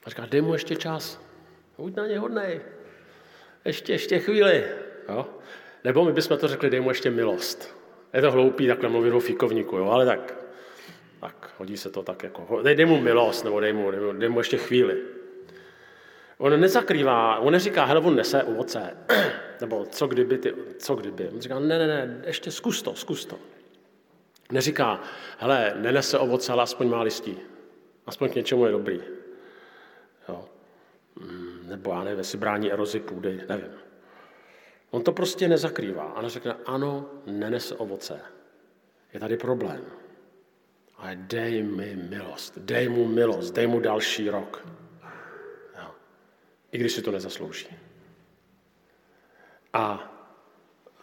[0.05, 1.21] A říká, dej mu ještě čas.
[1.79, 2.61] Buď na ně hodnej.
[3.65, 4.65] Ještě, ještě chvíli.
[5.09, 5.27] Jo?
[5.85, 7.77] Nebo my bychom to řekli, dej mu ještě milost.
[8.13, 9.91] Je to hloupý takhle mluvit o fíkovníku, jo?
[9.91, 10.35] ale tak,
[11.21, 14.13] tak hodí se to tak jako, dej, dej mu milost, nebo dej mu, dej mu,
[14.13, 15.03] dej mu ještě chvíli.
[16.41, 18.97] On nezakrývá, on neříká, hele, on nese ovoce,
[19.61, 21.29] nebo co kdyby, ty, co kdyby.
[21.29, 23.39] On říká, ne, ne, ne, ještě zkus to, zkus to.
[24.53, 25.01] Neříká,
[25.39, 27.39] hele, nenese ovoce, ale aspoň má listí.
[28.07, 29.01] Aspoň k něčemu je dobrý.
[30.29, 30.45] Jo.
[31.21, 33.73] Mm, nebo já nevím, jestli brání erozi půdy, nevím.
[34.91, 38.21] On to prostě nezakrývá a neřekne, ano, nenese ovoce.
[39.15, 39.85] Je tady problém.
[40.97, 44.67] Ale dej mi milost, dej mu milost, dej mu další rok.
[46.73, 47.67] I když si to nezaslouží.
[49.73, 50.13] A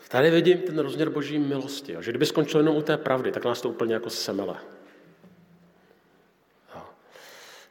[0.08, 3.62] tady vidím ten rozměr boží milosti, že kdyby skončil jenom u té pravdy, tak nás
[3.62, 4.58] to úplně jako semele.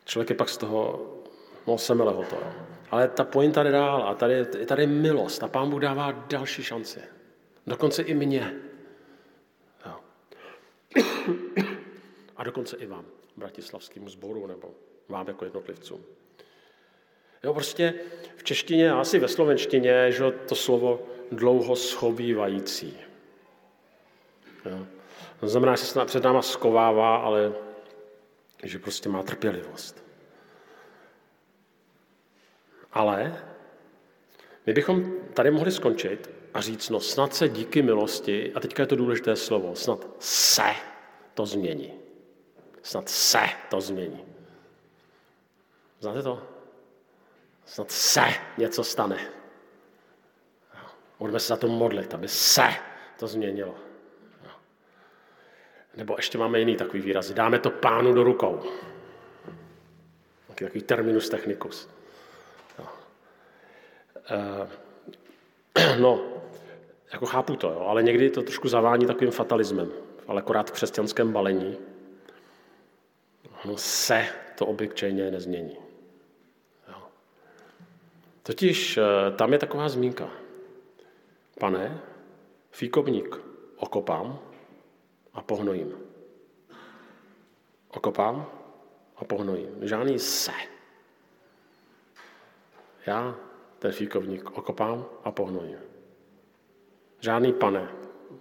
[0.05, 1.11] Člověk je pak z toho,
[1.67, 2.39] no semele ho to.
[2.91, 6.63] Ale ta pointa jde dál a tady, je tady milost a pán Bůh dává další
[6.63, 7.01] šanci.
[7.67, 8.55] Dokonce i mně.
[12.37, 13.05] A dokonce i vám,
[13.37, 14.71] bratislavskému sboru nebo
[15.09, 16.05] vám jako jednotlivcům.
[17.45, 17.95] Jo, prostě
[18.37, 21.01] v češtině a asi ve slovenštině, že to slovo
[21.33, 22.97] dlouho schovývající.
[24.71, 24.87] Jo.
[25.41, 27.53] To znamená, že se před náma skovává, ale
[28.63, 30.05] že prostě má trpělivost.
[32.93, 33.45] Ale
[34.67, 38.87] my bychom tady mohli skončit a říct, no snad se díky milosti, a teďka je
[38.87, 40.75] to důležité slovo, snad se
[41.35, 41.93] to změní.
[42.83, 44.25] Snad se to změní.
[46.01, 46.56] Znáte to?
[47.67, 48.25] Snad se
[48.59, 49.19] něco stane.
[51.19, 52.69] Budeme se za to modlit, aby se
[53.19, 53.75] to změnilo.
[55.97, 57.31] Nebo ještě máme jiný takový výraz.
[57.31, 58.63] Dáme to pánu do rukou.
[60.47, 61.89] Takový terminus technicus.
[64.31, 64.69] Eh,
[66.01, 66.25] no,
[67.13, 69.93] jako chápu to, jo, ale někdy to trošku zavání takovým fatalismem,
[70.27, 71.77] ale akorát v křesťanském balení.
[73.65, 74.27] No se
[74.59, 75.86] to obyčejně nezmění.
[78.47, 80.31] Totiž eh, tam je taková zmínka.
[81.61, 82.01] Pane,
[82.71, 83.41] fíkovník
[83.77, 84.39] okopám
[85.35, 85.95] a pohnojím.
[87.91, 88.47] Okopám
[89.17, 89.69] a pohnojím.
[89.81, 90.53] Žádný se.
[93.07, 93.37] Já
[93.79, 95.79] ten fíkovník okopám a pohnojím.
[97.21, 97.89] Žádný pane,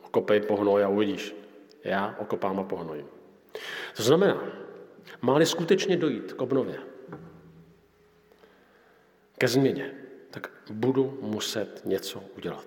[0.01, 1.35] okopej, pohnoj a uvidíš.
[1.83, 3.07] Já okopám a pohnojím.
[3.97, 4.43] To znamená,
[5.21, 6.79] má skutečně dojít k obnově,
[9.37, 9.93] ke změně,
[10.31, 12.65] tak budu muset něco udělat.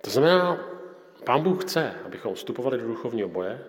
[0.00, 0.66] To znamená,
[1.24, 3.64] Pán Bůh chce, abychom vstupovali do duchovního boje,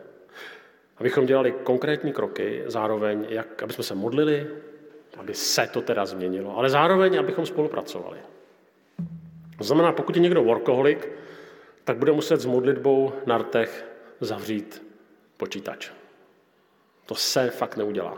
[0.98, 4.48] abychom dělali konkrétní kroky, zároveň, jak, aby jsme se modlili,
[5.18, 8.20] aby se to teda změnilo, ale zároveň, abychom spolupracovali.
[9.58, 11.10] To znamená, pokud je někdo workoholik,
[11.84, 13.86] tak bude muset s modlitbou na rtech
[14.20, 14.84] zavřít
[15.38, 15.92] počítač.
[17.12, 18.18] To se fakt neudělá.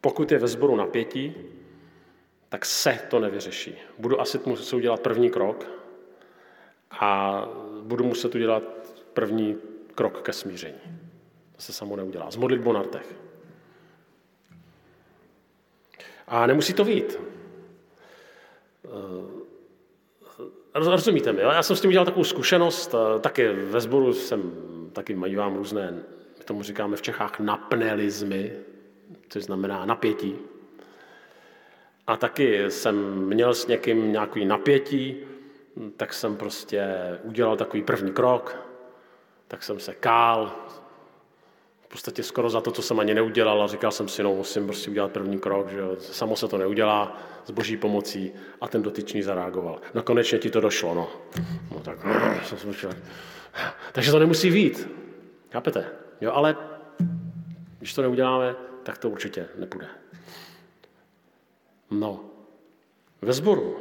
[0.00, 1.34] pokud je ve sboru napětí,
[2.48, 3.78] tak se to nevyřeší.
[3.98, 5.66] Budu asi muset udělat první krok
[6.90, 7.42] a
[7.82, 8.62] budu muset udělat
[9.12, 9.58] první
[9.94, 10.80] krok ke smíření.
[11.56, 12.30] To se samo neudělá.
[12.30, 13.14] Z modlitbou na rtech.
[16.26, 17.18] A nemusí to být.
[20.74, 24.52] Rozumíte mi, já jsem s tím udělal takovou zkušenost, taky ve sboru jsem,
[24.92, 25.90] taky vám různé,
[26.38, 28.52] my tomu říkáme v Čechách napnelizmy,
[29.28, 30.36] což znamená napětí.
[32.06, 35.16] A taky jsem měl s někým nějaký napětí,
[35.96, 38.56] tak jsem prostě udělal takový první krok,
[39.48, 40.52] tak jsem se kál,
[41.94, 44.90] podstatě skoro za to, co jsem ani neudělal a říkal jsem si, no musím prostě
[44.90, 49.80] udělat první krok, že samo se to neudělá s boží pomocí a ten dotyčný zareagoval.
[49.94, 51.08] No konečně ti to došlo, no.
[51.70, 52.12] no tak, no,
[52.44, 52.90] jsem slyšel.
[53.92, 54.88] Takže to nemusí být.
[55.52, 55.86] Chápete?
[56.20, 56.56] Jo, ale
[57.78, 59.86] když to neuděláme, tak to určitě nepůjde.
[61.90, 62.20] No,
[63.22, 63.78] ve sboru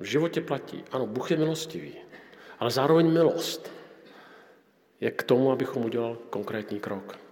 [0.00, 1.94] v životě platí, ano, Bůh je milostivý,
[2.58, 3.72] ale zároveň milost
[5.00, 7.23] je k tomu, abychom udělal konkrétní krok.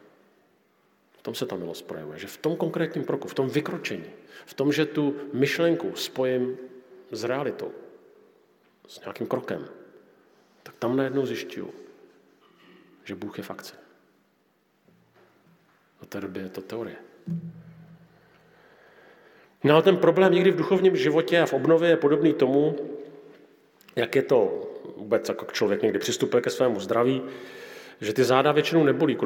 [1.23, 4.11] Tom se ta milost projevuje, že v tom konkrétním kroku, v tom vykročení,
[4.47, 6.59] v tom, že tu myšlenku spojím
[7.11, 7.73] s realitou,
[8.87, 9.69] s nějakým krokem,
[10.63, 11.71] tak tam najednou zjišťuju,
[13.05, 13.75] že Bůh je v akci.
[16.01, 16.97] Do té doby je to teorie.
[19.65, 22.77] No ale ten problém někdy v duchovním životě a v obnově je podobný tomu,
[23.97, 27.23] jak je to vůbec, jako člověk někdy přistupuje ke svému zdraví,
[28.03, 29.19] že ty záda většinou nebolí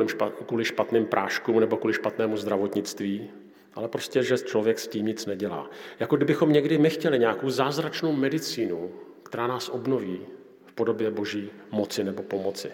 [0.46, 3.30] kvůli špatným práškům nebo kvůli špatnému zdravotnictví,
[3.74, 5.70] ale prostě, že člověk s tím nic nedělá.
[6.00, 10.20] Jako kdybychom někdy my chtěli nějakou zázračnou medicínu, která nás obnoví
[10.66, 12.72] v podobě boží moci nebo pomoci.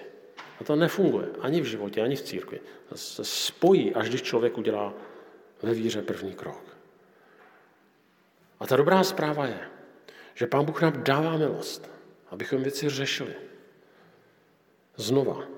[0.60, 2.60] A to nefunguje ani v životě, ani v církvi.
[2.94, 4.94] Se spojí, až když člověk udělá
[5.62, 6.76] ve víře první krok.
[8.60, 9.60] A ta dobrá zpráva je,
[10.34, 11.90] že Pán Bůh nám dává milost,
[12.30, 13.34] abychom věci řešili
[14.96, 15.51] znova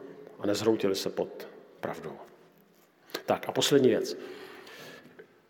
[0.45, 1.49] a nezhroutili se pod
[1.81, 2.19] pravdou.
[3.27, 4.17] Tak a poslední věc.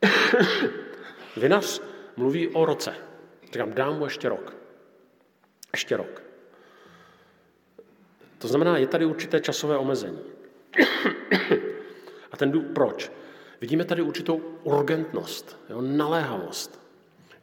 [1.37, 1.83] Vinař
[2.17, 2.95] mluví o roce.
[3.45, 4.57] Říkám, dám mu ještě rok.
[5.73, 6.23] Ještě rok.
[8.39, 10.23] To znamená, je tady určité časové omezení.
[12.33, 13.13] A ten důvod, proč?
[13.61, 16.81] Vidíme tady určitou urgentnost, jo, naléhavost,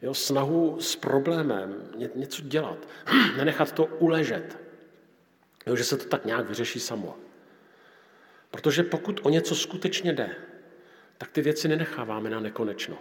[0.02, 2.78] jo, snahu s problémem něco dělat,
[3.38, 4.60] nenechat to uležet,
[5.66, 7.18] jo, že se to tak nějak vyřeší samo.
[8.52, 10.36] Protože pokud o něco skutečně jde,
[11.18, 12.98] tak ty věci nenecháváme na nekonečno,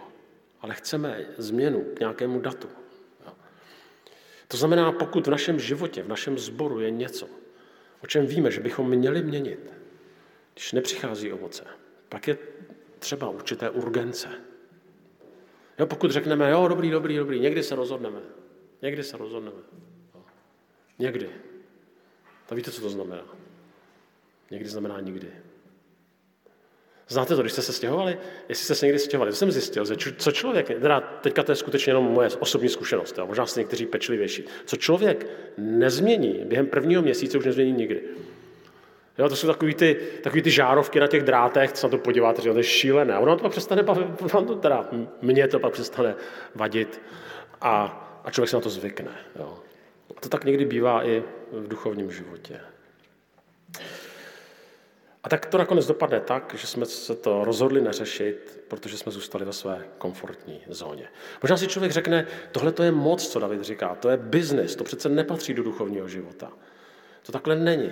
[0.61, 2.67] ale chceme změnu k nějakému datu.
[4.47, 7.27] To znamená, pokud v našem životě, v našem sboru je něco,
[8.03, 9.73] o čem víme, že bychom měli měnit,
[10.53, 11.63] když nepřichází ovoce,
[12.09, 12.37] pak je
[12.99, 14.29] třeba určité urgence.
[15.79, 18.19] Jo, pokud řekneme, jo, dobrý, dobrý, dobrý, někdy se rozhodneme.
[18.81, 19.61] Někdy se rozhodneme.
[20.99, 21.29] Někdy.
[22.45, 23.40] Tak víte, co to znamená?
[24.51, 25.27] Někdy znamená nikdy.
[27.07, 28.17] Znáte to, když jste se stěhovali?
[28.49, 31.55] Jestli jste se někdy stěhovali, to jsem zjistil, že co člověk, teda teďka to je
[31.55, 35.27] skutečně jenom moje osobní zkušenost, jo, možná jste někteří pečlivější, co člověk
[35.57, 38.01] nezmění během prvního měsíce, už nezmění nikdy.
[39.17, 42.41] Jo, to jsou takový ty, takový ty žárovky na těch drátech, co na to podíváte,
[42.41, 43.13] že to je šílené.
[43.13, 44.89] A ono to pak přestane bavit, to teda,
[45.21, 46.15] mně to pak přestane
[46.55, 47.01] vadit
[47.61, 47.83] a,
[48.25, 49.11] a člověk se na to zvykne.
[49.39, 49.57] Jo.
[50.17, 52.59] A to tak někdy bývá i v duchovním životě.
[55.23, 59.45] A tak to nakonec dopadne tak, že jsme se to rozhodli neřešit, protože jsme zůstali
[59.45, 61.07] ve své komfortní zóně.
[61.41, 64.83] Možná si člověk řekne, tohle to je moc, co David říká, to je biznis, to
[64.83, 66.51] přece nepatří do duchovního života.
[67.23, 67.91] To takhle není.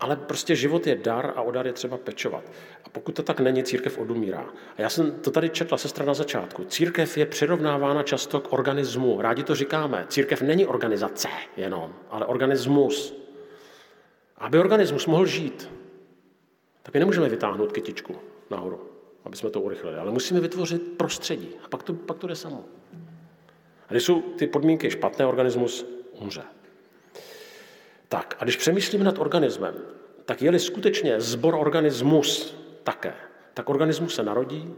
[0.00, 2.44] Ale prostě život je dar a o dar je třeba pečovat.
[2.84, 4.46] A pokud to tak není, církev odumírá.
[4.76, 6.64] A já jsem to tady četla, sestra na začátku.
[6.64, 9.20] Církev je přirovnávána často k organismu.
[9.20, 10.06] Rádi to říkáme.
[10.08, 13.14] Církev není organizace jenom, ale organismus.
[14.38, 15.70] Aby organismus mohl žít,
[16.82, 18.16] tak my nemůžeme vytáhnout kytičku
[18.50, 18.80] nahoru,
[19.24, 22.64] aby jsme to urychlili, ale musíme vytvořit prostředí a pak to, pak to jde samo.
[23.88, 26.42] A když jsou ty podmínky špatné, organismus umře.
[28.08, 29.74] Tak a když přemýšlíme nad organismem,
[30.24, 33.14] tak je-li skutečně zbor organismus také,
[33.54, 34.74] tak organismus se narodí,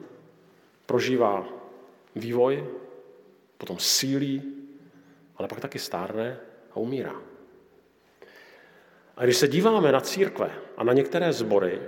[0.87, 1.49] prožívá
[2.17, 2.67] vývoj,
[3.59, 4.43] potom sílí,
[5.37, 6.37] ale pak taky stárne
[6.71, 7.15] a umírá.
[9.17, 11.81] A když se díváme na církve a na některé sbory,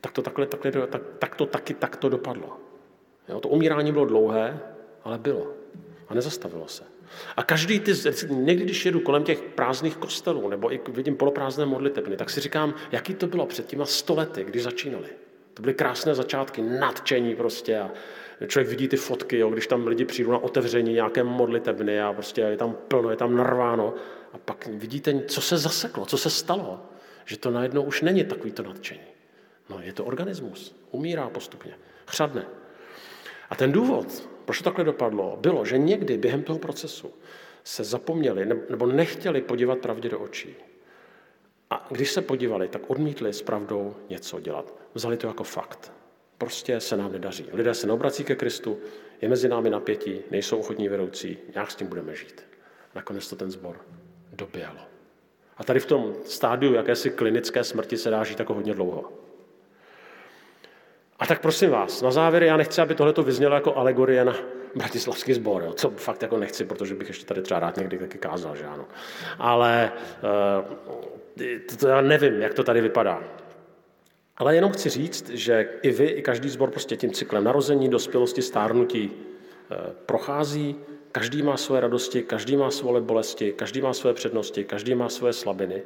[0.00, 2.56] tak to, takhle, takhle, tak, tak to taky takto dopadlo.
[3.28, 4.60] Jo, to umírání bylo dlouhé,
[5.04, 5.52] ale bylo.
[6.08, 6.84] A nezastavilo se.
[7.36, 7.92] A každý ty,
[8.28, 12.74] někdy když jedu kolem těch prázdných kostelů, nebo i vidím poloprázdné modlitebny, tak si říkám,
[12.92, 15.08] jaký to bylo před těma stolety, když začínali.
[15.54, 17.90] To byly krásné začátky, nadčení prostě a
[18.46, 22.40] člověk vidí ty fotky, jo, když tam lidi přijdou na otevření nějaké modlitebny a prostě
[22.40, 23.94] je tam plno, je tam narváno
[24.32, 26.80] a pak vidíte, co se zaseklo, co se stalo,
[27.28, 29.00] že to najednou už není takový to nadčení.
[29.70, 31.74] No, je to organismus, umírá postupně,
[32.06, 32.46] chřadne.
[33.50, 37.12] A ten důvod, proč to takhle dopadlo, bylo, že někdy během toho procesu
[37.64, 40.56] se zapomněli nebo nechtěli podívat pravdě do očí.
[41.70, 44.74] A když se podívali, tak odmítli s pravdou něco dělat.
[44.94, 45.92] Vzali to jako fakt.
[46.38, 47.46] Prostě se nám nedaří.
[47.52, 48.78] Lidé se neobrací ke Kristu,
[49.20, 52.46] je mezi námi napětí, nejsou ochotní vedoucí, nějak s tím budeme žít.
[52.94, 53.80] Nakonec to ten zbor
[54.32, 54.97] doběhlo.
[55.58, 59.12] A tady v tom stádiu jakési klinické smrti se dá žít jako hodně dlouho.
[61.18, 64.36] A tak prosím vás, na závěr já nechci, aby tohle vyznělo jako alegorie na
[64.74, 68.18] bratislavský sbor, jo, co fakt jako nechci, protože bych ještě tady třeba rád někdy taky
[68.18, 68.84] kázal, že ano.
[69.38, 69.92] Ale
[71.36, 73.22] uh, to já nevím, jak to tady vypadá.
[74.36, 78.42] Ale jenom chci říct, že i vy, i každý sbor prostě tím cyklem narození, dospělosti,
[78.42, 80.76] stárnutí uh, prochází,
[81.12, 85.32] každý má svoje radosti, každý má svoje bolesti, každý má svoje přednosti, každý má svoje
[85.32, 85.82] slabiny.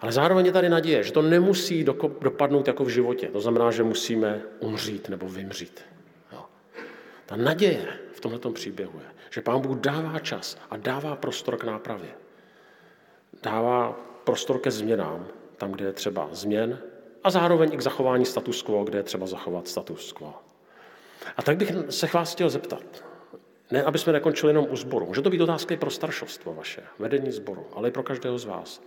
[0.00, 1.84] Ale zároveň je tady naděje, že to nemusí
[2.20, 3.28] dopadnout jako v životě.
[3.28, 5.84] To znamená, že musíme umřít nebo vymřít.
[6.32, 6.44] Jo.
[7.26, 11.64] Ta naděje v tomto příběhu je, že Pán Bůh dává čas a dává prostor k
[11.64, 12.10] nápravě.
[13.42, 13.92] Dává
[14.24, 16.78] prostor ke změnám, tam, kde je třeba změn,
[17.24, 20.34] a zároveň i k zachování status quo, kde je třeba zachovat status quo.
[21.36, 23.04] A tak bych se vás chtěl zeptat,
[23.72, 25.06] ne, aby jsme nekončili jenom u sboru.
[25.06, 28.44] Může to být otázka i pro staršovstvo vaše, vedení sboru, ale i pro každého z
[28.44, 28.82] vás.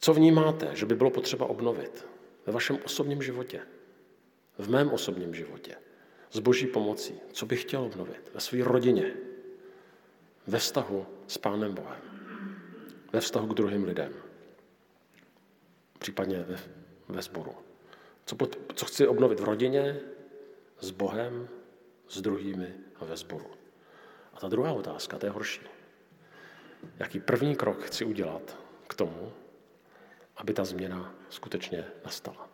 [0.00, 2.06] Co vnímáte, že by bylo potřeba obnovit
[2.46, 3.60] ve vašem osobním životě,
[4.58, 5.76] v mém osobním životě,
[6.32, 7.20] s boží pomocí?
[7.32, 9.14] Co bych chtěl obnovit ve své rodině,
[10.46, 12.02] ve vztahu s Pánem Bohem,
[13.12, 14.12] ve vztahu k druhým lidem,
[15.98, 16.58] případně ve,
[17.08, 17.54] ve sboru?
[18.26, 18.36] Co,
[18.74, 20.00] co chci obnovit v rodině,
[20.80, 21.48] s Bohem,
[22.08, 23.50] s druhými a ve sboru?
[24.34, 25.60] A ta druhá otázka, to je horší.
[26.98, 29.32] Jaký první krok chci udělat k tomu,
[30.36, 32.48] aby ta změna skutečně nastala.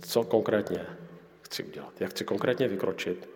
[0.00, 0.86] Co konkrétně
[1.42, 2.00] chci udělat?
[2.00, 3.28] Jak chci konkrétně vykročit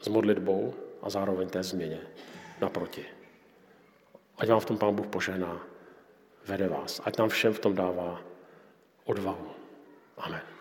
[0.00, 2.00] s, modlitbou a zároveň té změně
[2.60, 3.06] naproti?
[4.38, 5.66] Ať vám v tom Pán Bůh požehná,
[6.46, 7.00] vede vás.
[7.04, 8.22] Ať nám všem v tom dává
[9.04, 9.50] odvahu.
[10.16, 10.53] Amen.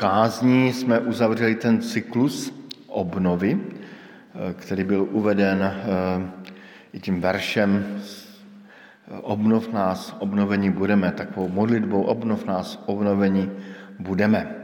[0.00, 2.52] Kázní jsme uzavřeli ten cyklus
[2.86, 5.76] obnovy, eh, který byl uveden eh,
[6.92, 8.00] i tím veršem
[9.22, 13.50] obnov nás, obnovení budeme, takovou modlitbou obnov nás, obnovení
[13.98, 14.54] budeme.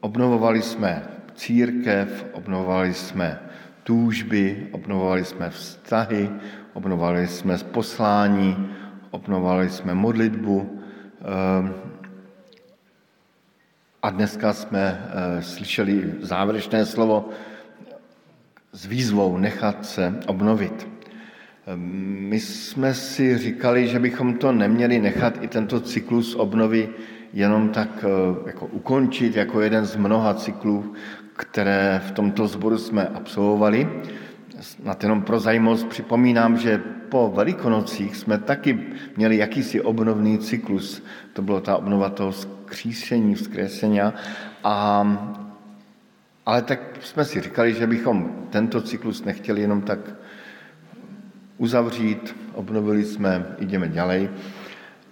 [0.00, 1.02] Obnovovali jsme
[1.34, 3.38] církev, obnovovali jsme
[3.82, 6.30] túžby, obnovovali jsme vztahy,
[6.72, 8.70] obnovovali jsme poslání,
[9.10, 10.80] obnovovali jsme modlitbu,
[14.02, 17.28] a dneska jsme eh, slyšeli závěrečné slovo
[18.72, 20.88] s výzvou nechat se obnovit.
[21.66, 21.80] Ehm,
[22.28, 26.88] my jsme si říkali, že bychom to neměli nechat i tento cyklus obnovy
[27.32, 28.08] jenom tak eh,
[28.46, 30.94] jako ukončit jako jeden z mnoha cyklů,
[31.36, 33.88] které v tomto sboru jsme absolvovali.
[34.84, 38.78] Na jenom pro zajímavost připomínám, že po Velikonocích jsme taky
[39.16, 41.02] měli jakýsi obnovný cyklus.
[41.32, 44.00] To bylo ta obnova toho vzkříšení, vzkresení.
[44.00, 44.14] A,
[46.46, 49.98] ale tak jsme si říkali, že bychom tento cyklus nechtěli jenom tak
[51.58, 54.30] uzavřít, obnovili jsme, jdeme dělej,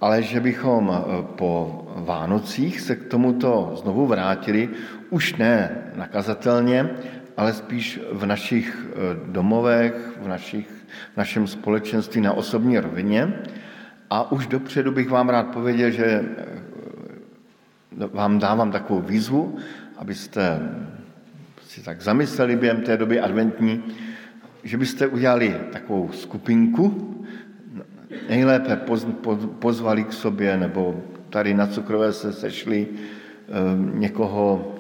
[0.01, 4.69] ale že bychom eh, po Vánocích se k tomuto znovu vrátili,
[5.11, 6.91] už ne nakazatelně,
[7.37, 10.69] ale spíš v našich eh, domovech, v, našich,
[11.15, 13.33] v našem společenství na osobní rovině.
[14.11, 16.27] A už dopředu bych vám rád pověděl, že eh,
[18.13, 19.59] vám dávám takovou výzvu,
[19.99, 20.61] abyste
[21.67, 23.83] si tak zamysleli během té doby adventní,
[24.65, 27.17] že byste udělali takovou skupinku,
[28.29, 33.53] nejlépe poz, poz, pozvali k sobě, nebo tady na cukrové se sešli eh,
[33.95, 34.75] někoho,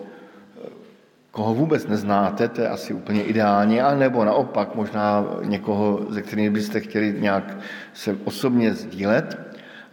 [1.30, 6.52] koho vůbec neznáte, to je asi úplně ideální, a nebo naopak možná někoho, ze kterým
[6.52, 7.56] byste chtěli nějak
[7.94, 9.38] se osobně sdílet.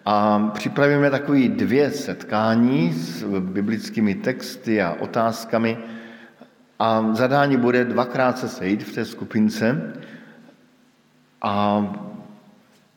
[0.06, 5.78] A připravíme takové dvě setkání s biblickými texty a otázkami
[6.80, 9.94] a zadání bude dvakrát se sejít v té skupince
[11.42, 11.86] a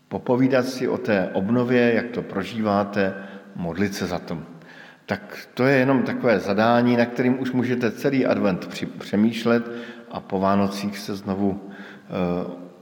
[0.09, 3.15] popovídat si o té obnově, jak to prožíváte,
[3.57, 4.39] modlit se za to.
[5.11, 9.71] Tak to je jenom takové zadání, na kterým už můžete celý advent přemýšlet
[10.11, 12.11] a po Vánocích se znovu eh,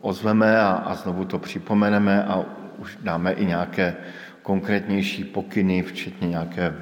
[0.00, 2.44] ozveme a, a znovu to připomeneme a
[2.78, 3.96] už dáme i nějaké
[4.42, 6.74] konkrétnější pokyny, včetně nějaké,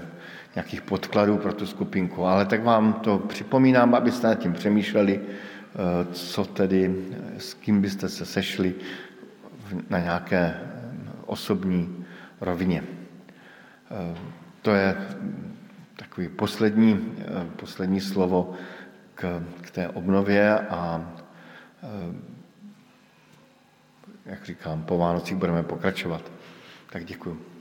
[0.54, 2.26] nějakých podkladů pro tu skupinku.
[2.26, 5.78] Ale tak vám to připomínám, abyste nad tím přemýšleli, eh,
[6.12, 6.94] co tedy,
[7.38, 8.74] s kým byste se sešli
[9.90, 10.54] na nějaké
[11.26, 12.04] osobní
[12.40, 12.82] rovině.
[14.66, 14.96] Eh, to je
[15.96, 18.54] takový poslední, eh, poslední slovo
[19.14, 21.12] k, k té obnově a
[24.26, 26.32] jak říkám, po Vánocích budeme pokračovat.
[26.90, 27.55] Tak děkuji.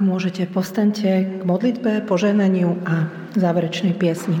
[0.00, 3.04] Môžete, postaňte k modlitbe, poženaniu a
[3.36, 4.40] záverečnej piesni.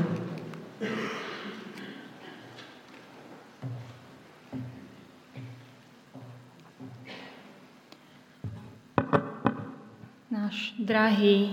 [10.32, 11.52] Náš drahý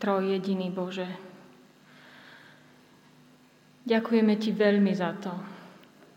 [0.00, 1.12] trojjediný Bože,
[3.84, 5.36] ďakujeme Ti veľmi za to,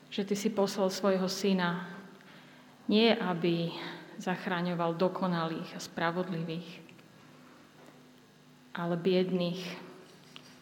[0.08, 1.92] že Ty si poslal svojho syna,
[2.88, 3.68] nie aby
[4.16, 6.87] zachraňoval dokonalých a spravodlivých,
[8.78, 9.66] ale biedných,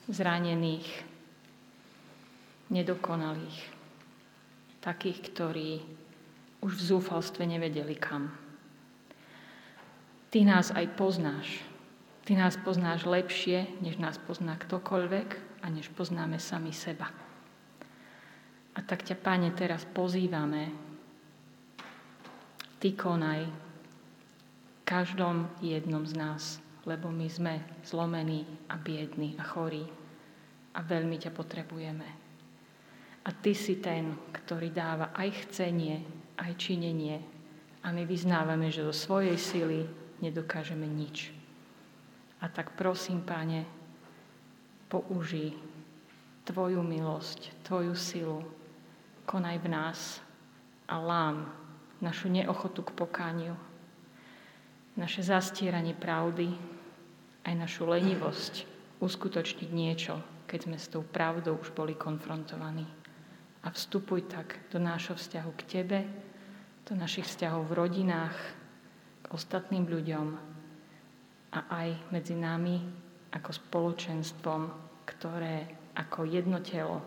[0.08, 0.88] zranených,
[2.72, 3.60] nedokonalých,
[4.80, 5.72] takých, ktorí
[6.64, 8.32] už v zúfalstve nevedeli kam.
[10.32, 11.62] Ty nás aj poznáš.
[12.26, 17.12] Ty nás poznáš lepšie, než nás pozná ktokoľvek a než poznáme sami seba.
[18.76, 20.74] A tak ťa, Pane, teraz pozývame.
[22.82, 23.46] Ty konaj
[24.84, 29.86] každom jednom z nás lebo my sme zlomení a biední a chorí
[30.76, 32.08] a veľmi ťa potrebujeme.
[33.26, 36.06] A ty si ten, ktorý dáva aj chcenie,
[36.38, 37.18] aj činenie.
[37.82, 39.82] A my vyznávame, že zo svojej sily
[40.22, 41.34] nedokážeme nič.
[42.42, 43.66] A tak prosím, Pane,
[44.86, 45.58] použij
[46.46, 48.46] Tvoju milosť, Tvoju silu,
[49.26, 50.22] konaj v nás
[50.86, 51.50] a lám
[51.98, 53.58] našu neochotu k pokániu,
[54.94, 56.75] naše zastieranie pravdy,
[57.46, 58.66] aj našu lenivosť
[59.00, 60.18] uskutočniť niečo,
[60.50, 62.86] keď sme s tou pravdou už boli konfrontovaní.
[63.66, 66.00] A vstupuj tak do nášho vzťahu k Tebe,
[66.86, 68.38] do našich vzťahov v rodinách,
[69.26, 70.28] k ostatným ľuďom
[71.58, 72.78] a aj medzi nami
[73.34, 74.62] ako spoločenstvom,
[75.06, 77.02] ktoré ako jedno telo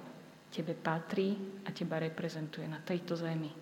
[0.50, 3.52] Tebe patrí a Teba reprezentuje na tejto zemi.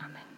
[0.00, 0.28] Amen.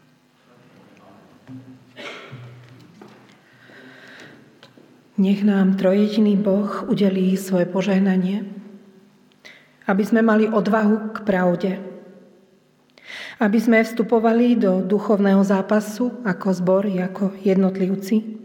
[5.18, 8.46] Nech nám trojediný Boh udelí svoje požehnanie,
[9.90, 11.72] aby sme mali odvahu k pravde,
[13.42, 18.38] aby sme vstupovali do duchovného zápasu ako zbor, ako jednotlivci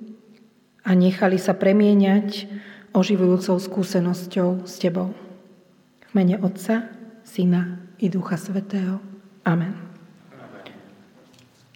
[0.82, 2.50] a nechali sa premieňať
[2.90, 5.14] oživujúcou skúsenosťou s Tebou.
[6.10, 6.90] V mene Otca,
[7.22, 8.98] Syna i Ducha Svetého.
[9.46, 9.78] Amen.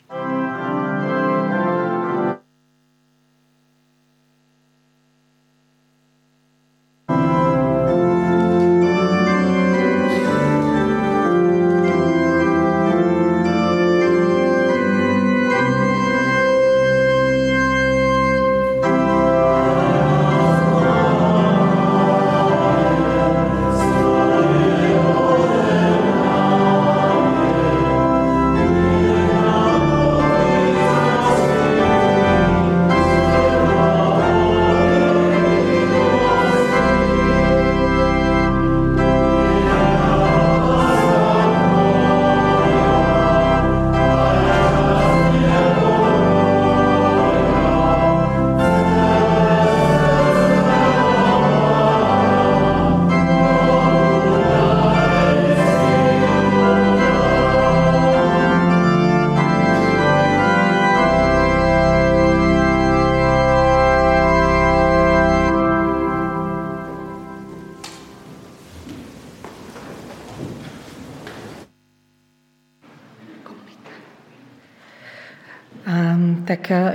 [0.09, 0.56] Amen.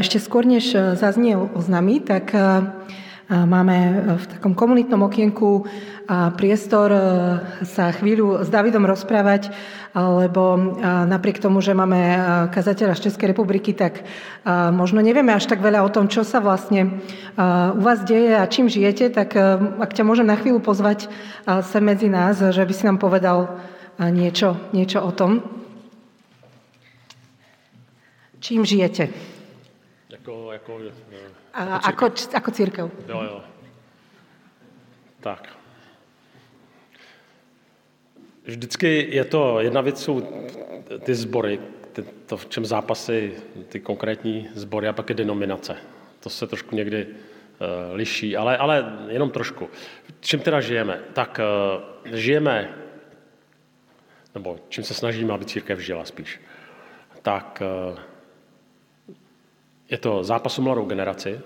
[0.03, 2.39] Ešte skôr, než e, zazniel oznamy, tak e,
[3.31, 3.77] máme
[4.19, 5.65] v takom komunitnom okienku
[6.37, 6.93] priestor
[7.65, 9.49] sa chvíľu s Davidom rozprávať,
[9.97, 10.77] lebo
[11.09, 11.97] napriek tomu, že máme
[12.53, 14.05] kazateľa z Českej republiky, tak
[14.75, 17.01] možno nevieme až tak veľa o tom, čo sa vlastne
[17.73, 19.33] u vás deje a čím žijete, tak
[19.81, 21.09] ak ťa môžem na chvíľu pozvať
[21.65, 23.63] sem medzi nás, že by si nám povedal
[23.97, 25.41] niečo, niečo o tom.
[28.43, 29.32] Čím žijete?
[30.23, 30.81] Jako, jako,
[31.55, 32.91] A, jako, jako církev.
[33.09, 33.45] Jo, jo.
[35.21, 35.49] Tak.
[38.45, 40.23] Vždycky je to, jedna věc jsou
[41.05, 41.61] ty sbory,
[41.93, 43.35] ty, to, v čem zápasy
[43.69, 45.77] ty konkrétní sbory a pak je denominace.
[46.21, 47.17] To se trošku někdy uh,
[47.93, 49.69] liší, ale, ale jenom trošku.
[50.21, 51.01] Čím teda žijeme?
[51.13, 51.41] Tak
[52.05, 52.75] uh, žijeme,
[54.35, 56.41] nebo čím se snažíme, aby církev žila spíš,
[57.23, 57.63] tak
[57.93, 57.99] uh,
[59.93, 61.41] je to zápas o mladou generaci.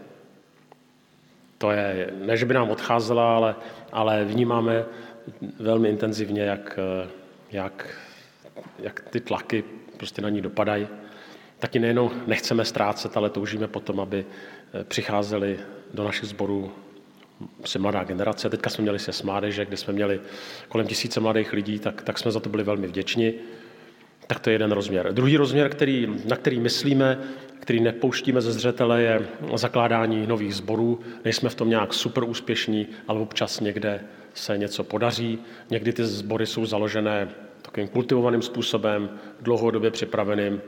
[1.59, 3.55] To je, ne, že by nám odcházela, ale,
[3.92, 4.84] ale vnímáme
[5.59, 6.78] velmi intenzivně, jak,
[7.53, 7.99] jak,
[8.78, 9.64] jak ty tlaky
[9.97, 10.88] prostě na ní dopadají.
[11.59, 14.26] Taky nejenom nechceme ztrácet, ale toužíme potom, aby,
[14.84, 15.59] přicházeli
[15.94, 16.72] do našich sborů
[17.64, 18.51] si mladá generace.
[18.51, 20.20] Teďka jsme měli se s mládeže, kde jsme měli
[20.68, 23.34] kolem tisíce mladých lidí, tak, tak jsme za to byli velmi vděční.
[24.27, 25.12] Tak to je jeden rozměr.
[25.12, 27.18] Druhý rozměr, který, na který myslíme,
[27.61, 31.01] který nepouštíme ze zřetele, je zakládání nových sborů.
[31.24, 34.01] Nejsme v tom nějak super úspěšní, ale občas někde
[34.35, 35.39] se něco podaří.
[35.70, 37.29] Někdy ty sbory jsou založené
[37.62, 39.11] takovým kultivovaným způsobem,
[39.41, 40.61] dlouhodobě připraveným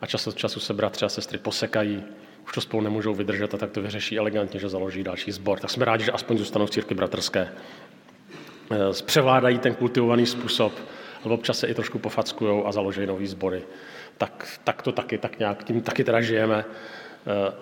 [0.00, 2.02] a čas od času se bratři a sestry posekají,
[2.46, 5.58] už to spolu nemůžou vydržet a tak to vyřeší elegantně, že založí další sbor.
[5.58, 7.48] Tak jsme rádi, že aspoň zůstanou v církvi bratrské.
[8.72, 10.72] Eh, převládají ten kultivovaný způsob,
[11.24, 13.62] ale občas se i trošku pofackují a založí nový sbory.
[14.18, 16.64] Tak, tak to taky, tak nějak, tím taky teda žijeme.
[17.26, 17.52] Eh,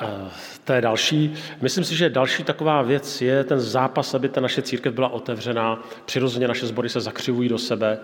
[0.00, 0.30] eh,
[0.64, 1.34] to je další.
[1.60, 5.82] Myslím si, že další taková věc je ten zápas, aby ta naše církev byla otevřená.
[6.04, 7.98] Přirozeně naše sbory se zakřivují do sebe,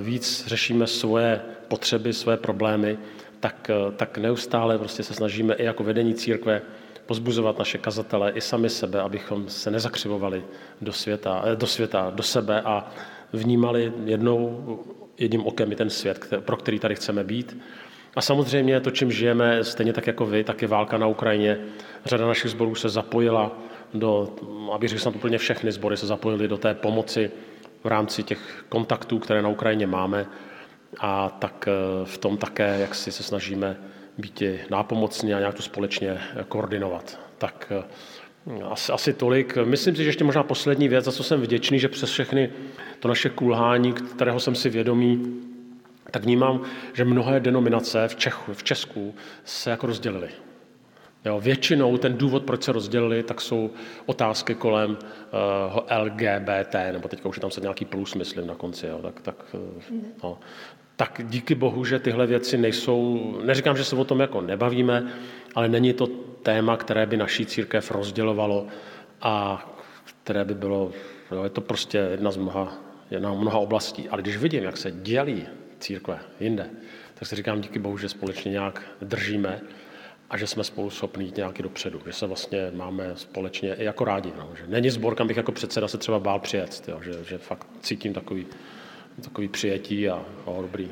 [0.00, 2.98] víc řešíme svoje potřeby, svoje problémy
[3.40, 6.62] tak, eh, tak neustále prostě se snažíme i jako vedení církve
[7.06, 10.44] pozbuzovat naše kazatele i sami sebe, abychom se nezakřivovali
[10.80, 12.90] do světa, eh, do světa, do sebe a
[13.32, 14.78] vnímali jednou,
[15.18, 17.56] jedním okem i ten svět, pro který tady chceme být.
[18.16, 21.58] A samozřejmě to, čím žijeme, stejně tak jako vy, tak je válka na Ukrajině.
[22.04, 23.58] Řada našich sborů se zapojila
[23.94, 24.34] do,
[24.72, 27.30] aby řekl snad úplně všechny sbory se zapojili do té pomoci
[27.84, 30.26] v rámci těch kontaktů, které na Ukrajině máme
[30.98, 33.76] a tak eh, v tom také, jak si se snažíme
[34.18, 37.18] být nápomocní a nějak to společně eh, koordinovat.
[37.38, 37.84] Tak eh,
[38.70, 39.56] asi, asi tolik.
[39.64, 42.50] Myslím si, že ještě možná poslední věc, za co jsem vděčný, že přes všechny
[43.00, 45.40] to naše kulhání, kterého jsem si vědomý,
[46.10, 46.62] tak vnímám,
[46.92, 49.14] že mnohé denominace v, Čechu, v Česku
[49.44, 50.28] se jako rozdělily.
[51.24, 53.70] Jo, většinou ten důvod, proč se rozdělili, tak jsou
[54.06, 58.86] otázky kolem uh, LGBT, nebo teďka už je tam se nějaký plus, myslím, na konci.
[58.86, 59.36] Jo, tak, tak,
[60.22, 60.38] no
[61.00, 65.12] tak díky bohu, že tyhle věci nejsou, neříkám, že se o tom jako nebavíme,
[65.54, 66.06] ale není to
[66.42, 68.66] téma, které by naší církev rozdělovalo
[69.20, 69.64] a
[70.04, 70.92] které by bylo,
[71.32, 72.74] jo, je to prostě jedna z mnoha,
[73.10, 74.08] jedna mnoha oblastí.
[74.08, 75.46] Ale když vidím, jak se dělí
[75.78, 76.70] církve jinde,
[77.14, 79.60] tak si říkám díky bohu, že společně nějak držíme
[80.30, 84.04] a že jsme spolu schopni jít nějaký dopředu, že se vlastně máme společně i jako
[84.04, 84.32] rádi.
[84.38, 84.50] No.
[84.54, 87.00] Že není zbor, kam bych jako předseda se třeba bál přijet, jo.
[87.02, 88.46] Že, že fakt cítím takový,
[89.22, 90.90] takový přijetí a, a dobrý.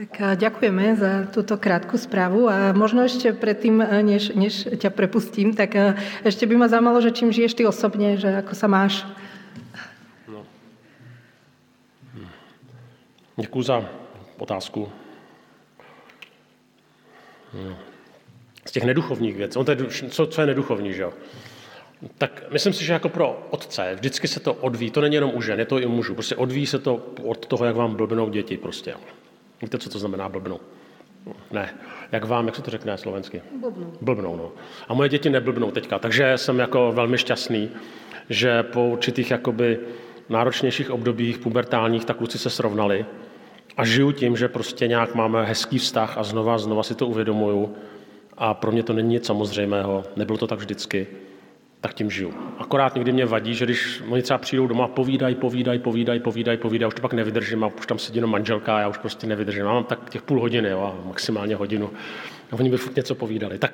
[0.00, 5.76] Tak ďakujeme za túto krátku správu a možno ešte predtým, než, než ťa prepustím, tak
[6.24, 9.04] ešte by ma zaujímalo, že čím žiješ ty osobne, že ako sa máš?
[10.24, 10.40] No.
[13.36, 13.84] Děkuji za
[14.40, 14.88] otázku.
[17.52, 17.76] Hm.
[18.64, 19.76] Z těch neduchovních věcí, on to je,
[20.08, 21.12] co, co je neduchovní, že jo?
[22.18, 25.42] Tak myslím si, že jako pro otce vždycky se to odvíjí, to není jenom u
[25.42, 28.28] žen, je to i u mužů, prostě odvíjí se to od toho, jak vám blbnou
[28.28, 28.94] děti prostě.
[29.62, 30.60] Víte, co to znamená blbnou?
[31.50, 31.74] Ne.
[32.12, 33.42] Jak vám, jak se to řekne slovensky?
[33.60, 33.92] Blbnou.
[34.00, 34.52] Blbnou, no.
[34.88, 37.70] A moje děti neblbnou teďka, takže jsem jako velmi šťastný,
[38.28, 39.78] že po určitých jakoby
[40.28, 43.06] náročnějších obdobích pubertálních tak kluci se srovnali
[43.76, 47.74] a žiju tím, že prostě nějak máme hezký vztah a znova, znova si to uvědomuju
[48.38, 51.06] a pro mě to není nic samozřejmého, nebylo to tak vždycky
[51.80, 52.34] tak tím žiju.
[52.58, 56.88] Akorát někdy mě vadí, že když oni třeba přijdou doma, povídají, povídají, povídají, povídají, povídají,
[56.88, 59.64] už to pak nevydržím a už tam sedí jenom manželka a já už prostě nevydržím.
[59.64, 61.90] Já mám tak těch půl hodiny, jo, a maximálně hodinu.
[62.52, 63.58] A oni by furt něco povídali.
[63.58, 63.72] Tak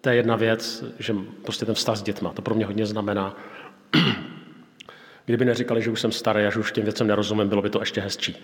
[0.00, 3.36] to je jedna věc, že prostě ten vztah s dětma, to pro mě hodně znamená.
[5.26, 7.80] Kdyby neříkali, že už jsem starý a že už těm věcem nerozumím, bylo by to
[7.80, 8.36] ještě hezčí.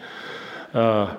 [0.74, 1.11] Uh,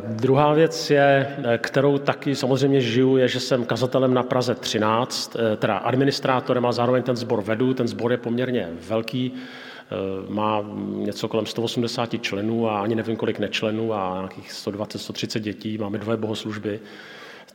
[0.00, 5.56] Druhá věc je, kterou taky samozřejmě žiju, je, že jsem kazatelem na Praze 13, eh,
[5.56, 7.74] teda administrátorem a zároveň ten sbor vedu.
[7.74, 9.94] Ten sbor je poměrně velký, eh,
[10.28, 15.78] má něco kolem 180 členů a ani nevím, kolik nečlenů a nějakých 120-130 dětí.
[15.78, 16.80] Máme dvoje bohoslužby.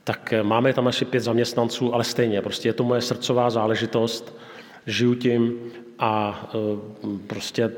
[0.03, 4.37] Tak eh, máme tam asi pět zaměstnanců, ale stejně, prostě je to moje srdcová záležitost
[4.85, 5.53] žiju tím
[5.99, 6.57] a e,
[7.27, 7.71] prostě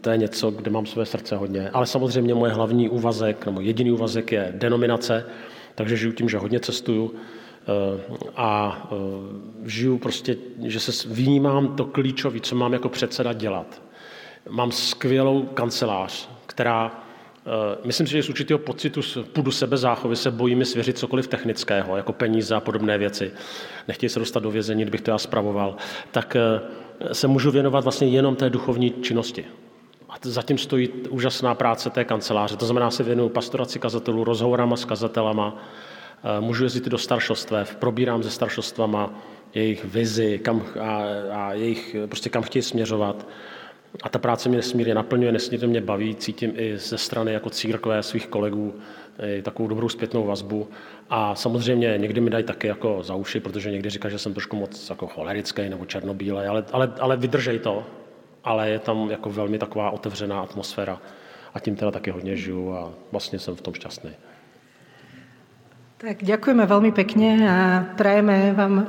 [0.00, 1.70] to je něco, kde mám své srdce hodně.
[1.70, 5.26] Ale samozřejmě moje hlavní úvazek, nebo jediný úvazek je denominace,
[5.74, 7.72] takže žiju tím, že hodně cestuju e,
[8.36, 8.96] a e,
[9.70, 13.82] žiju prostě, že se vnímám to klíčové, co mám jako předseda dělat.
[14.48, 17.04] Mám skvělou kancelář, která
[17.84, 19.00] Myslím si, že z určitého pocitu
[19.32, 23.32] půdu sebezáchovy se bojíme svěřit cokoliv technického, jako peníze a podobné věci.
[23.88, 25.76] Nechtějí se dostat do vězení, kdybych to já spravoval.
[26.10, 26.36] Tak
[27.12, 29.44] se můžu věnovat vlastně jenom té duchovní činnosti.
[30.08, 32.56] A zatím stojí úžasná práce té kanceláře.
[32.56, 35.56] To znamená, se věnuju pastoraci kazatelů, rozhovorama s kazatelama,
[36.40, 39.14] můžu jezdit do staršostv, probírám se staršostvama
[39.54, 43.26] jejich vizi kam, a, a jejich, prostě kam chtějí směřovat.
[44.02, 48.02] A ta práce mě nesmírně naplňuje, nesmírně mě baví, cítím i ze strany jako církve
[48.02, 48.74] svých kolegů
[49.42, 50.68] takovou dobrou zpětnou vazbu.
[51.10, 54.56] A samozřejmě někdy mi dají taky jako za uši, protože někdy říká, že jsem trošku
[54.56, 57.86] moc jako cholerický nebo černobílej, ale, ale, ale vydržej to.
[58.44, 61.00] Ale je tam jako velmi taková otevřená atmosféra
[61.54, 64.10] a tím teda taky hodně žiju a vlastně jsem v tom šťastný.
[66.00, 67.56] Tak ďakujeme veľmi pekne a
[67.92, 68.84] prajeme vám e,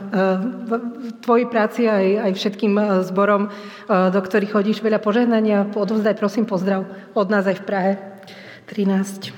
[0.63, 0.71] v
[1.19, 5.67] tvojej práci aj, aj všetkým zborom, e, do ktorých chodíš veľa požehnania.
[5.75, 7.91] Odovzdaj prosím pozdrav od nás aj v Prahe
[8.71, 9.35] 13.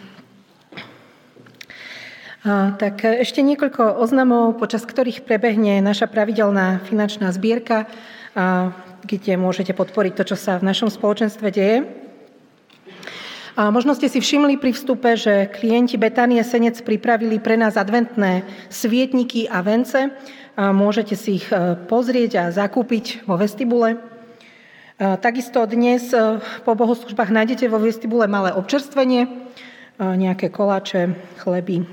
[2.45, 7.89] A, tak ešte niekoľko oznamov, počas ktorých prebehne naša pravidelná finančná zbierka,
[8.37, 8.69] a,
[9.01, 12.02] kde môžete podporiť to, čo sa v našom spoločenstve deje.
[13.53, 18.41] A možno ste si všimli pri vstupe, že klienti Betanie Senec pripravili pre nás adventné
[18.73, 20.09] svietniky a vence.
[20.57, 24.01] A môžete si ich e, pozrieť a zakúpiť vo vestibule.
[24.97, 29.29] Takisto dnes e, po bohoslužbách nájdete vo vestibule malé občerstvenie, e,
[30.01, 31.13] nejaké koláče,
[31.45, 31.85] chleby.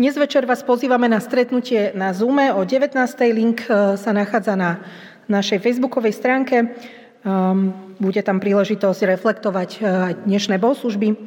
[0.00, 2.96] Dnes večer vás pozývame na stretnutie na Zoome o 19.
[3.28, 4.80] Link sa nachádza na
[5.28, 6.72] našej facebookovej stránke.
[7.22, 7.70] Ehm,
[8.02, 11.14] bude tam príležitosť reflektovať eh, aj dnešné bohoslužby.
[11.14, 11.18] Eh,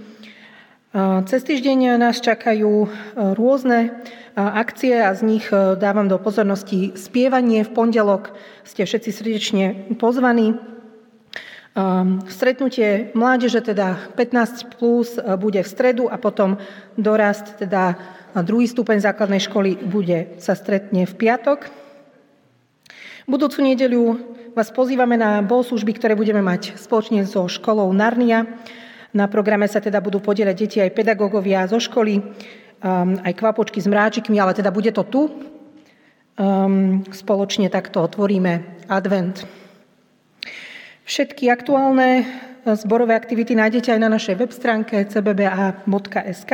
[1.23, 2.89] cez týždeň nás čakajú eh,
[3.31, 4.03] rôzne
[4.35, 5.47] akcie a z nich
[5.79, 7.63] dávam do pozornosti spievanie.
[7.63, 8.35] V pondelok
[8.67, 9.65] ste všetci srdečne
[9.95, 10.59] pozvaní.
[11.79, 16.59] Ehm, stretnutie mládeže, teda 15 plus, bude v stredu a potom
[16.99, 17.95] dorast, teda
[18.43, 21.71] druhý stupeň základnej školy, bude, sa stretne v piatok.
[23.23, 28.47] Budúcu nedeľu vás pozývame na bohoslužby, ktoré budeme mať spoločne so školou Narnia.
[29.11, 33.91] Na programe sa teda budú podielať deti aj pedagógovia zo školy, um, aj kvapočky s
[33.91, 35.27] mráčikmi, ale teda bude to tu.
[36.39, 39.43] Um, spoločne takto otvoríme advent.
[41.03, 42.23] Všetky aktuálne
[42.63, 46.51] zborové aktivity nájdete aj na našej web stránke cbba.sk.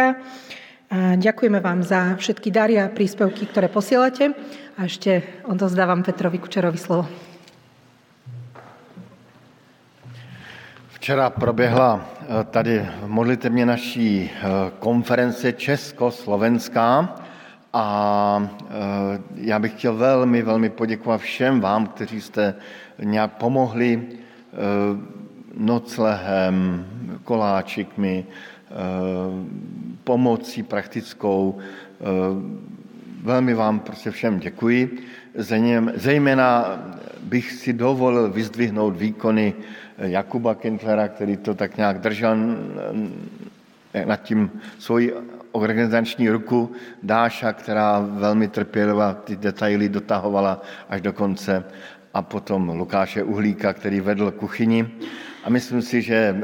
[0.91, 4.33] A ďakujeme vám za všetky dary a príspevky, ktoré posielate.
[4.81, 7.30] A ešte odozdávam Petrovi Kučerovi slovo.
[11.01, 14.41] Včera proběhla eh, tady v modlitevně naší eh,
[14.79, 17.15] konference Československá
[17.73, 18.69] a eh,
[19.35, 22.55] já bych chtěl velmi, velmi poděkovat všem vám, kteří jste
[23.03, 24.07] nějak pomohli
[25.57, 26.85] noclehem,
[27.23, 28.25] koláčikmi,
[30.03, 31.57] pomocí praktickou.
[33.23, 34.97] Velmi vám prostě všem děkuji.
[35.95, 36.79] Zejména
[37.23, 39.53] bych si dovolil vyzdvihnout výkony
[40.01, 42.37] Jakuba Kindlera, který to tak nějak držel
[44.05, 45.13] nad tím svoji
[45.51, 46.71] organizační ruku,
[47.03, 51.63] Dáša, která velmi trpěliva ty detaily dotahovala až do konce,
[52.13, 54.87] a potom Lukáše Uhlíka, který vedl kuchyni.
[55.43, 56.35] A myslím si, že e,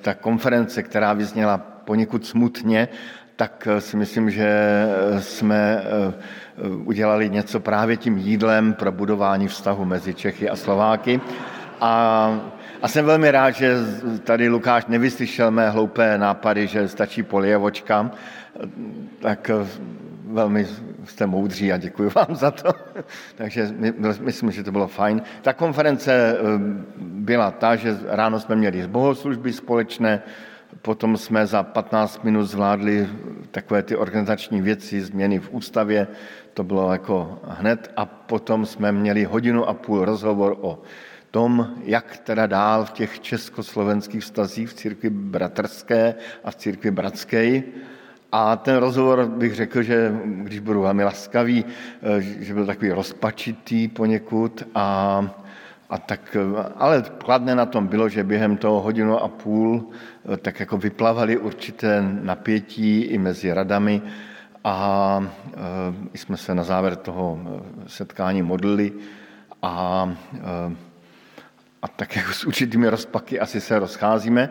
[0.00, 2.88] ta konference, která vyzněla poněkud smutně,
[3.36, 4.50] tak e, si myslím, že
[5.18, 5.82] jsme
[6.84, 11.20] udělali něco právě tím jídlem pro budování vztahu mezi Čechy a Slováky.
[11.80, 12.30] A
[12.82, 13.76] a jsem velmi rád, že
[14.24, 18.10] tady Lukáš nevyslyšel mé hloupé nápady, že stačí polievočka,
[19.20, 19.66] tak eh,
[20.26, 20.66] velmi
[21.04, 22.72] jste moudří a děkuji vám za to.
[23.34, 23.68] Takže
[24.20, 25.22] myslím, že to bylo fajn.
[25.42, 26.38] Ta konference eh,
[26.98, 30.22] byla ta, že ráno jsme měli bohoslužby společné,
[30.82, 33.08] potom jsme za 15 minut zvládli
[33.50, 36.06] takové ty organizační věci, změny v ústavě,
[36.54, 40.82] to bylo jako hned, a potom jsme měli hodinu a půl rozhovor o
[41.32, 46.14] tom, jak teda dál v těch československých vztazích v církvi bratrské
[46.44, 47.62] a v církvi bratské.
[48.32, 53.88] A ten rozhovor bych řekl, že když budu velmi laskavý, eh, že byl takový rozpačitý
[53.88, 54.86] poněkud a,
[55.90, 56.36] a tak,
[56.76, 61.38] ale kladné na tom bylo, že během toho hodinu a půl eh, tak jako vyplavali
[61.38, 64.02] určité napětí i mezi radami
[64.64, 65.18] a
[66.14, 67.38] e, jsme se na závěr toho
[67.86, 68.92] setkání modlili
[69.62, 70.91] a e,
[71.82, 74.48] a tak jako s určitými rozpaky asi se rozcházíme.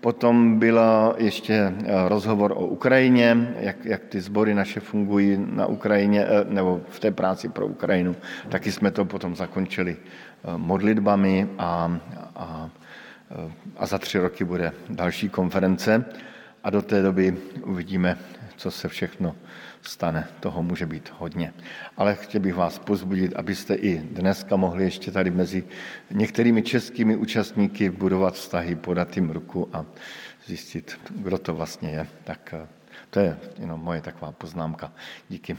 [0.00, 0.80] Potom byl
[1.18, 6.80] ještě eh, rozhovor o Ukrajině, jak, jak ty sbory naše fungují na Ukrajině, eh, nebo
[6.88, 8.16] v té práci pro Ukrajinu.
[8.48, 12.00] Taky jsme to potom zakončili eh, modlitbami a,
[12.36, 12.70] a,
[13.76, 16.04] a za tři roky bude další konference
[16.64, 18.18] a do té doby uvidíme,
[18.56, 19.34] co se všechno
[19.88, 20.28] stane.
[20.40, 21.54] Toho může být hodně.
[21.96, 25.64] Ale chtěl bych vás pozbudit, abyste i dneska mohli ještě tady mezi
[26.10, 29.84] některými českými účastníky budovat vztahy, podat jim ruku a
[30.46, 32.06] zjistit, kdo to vlastně je.
[32.24, 32.68] Tak eh,
[33.10, 34.92] to je jenom moje taková poznámka.
[35.28, 35.56] Díky.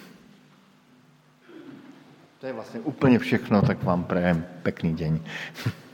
[2.39, 5.19] To je vlastně úplně všechno, tak vám prajem pekný den.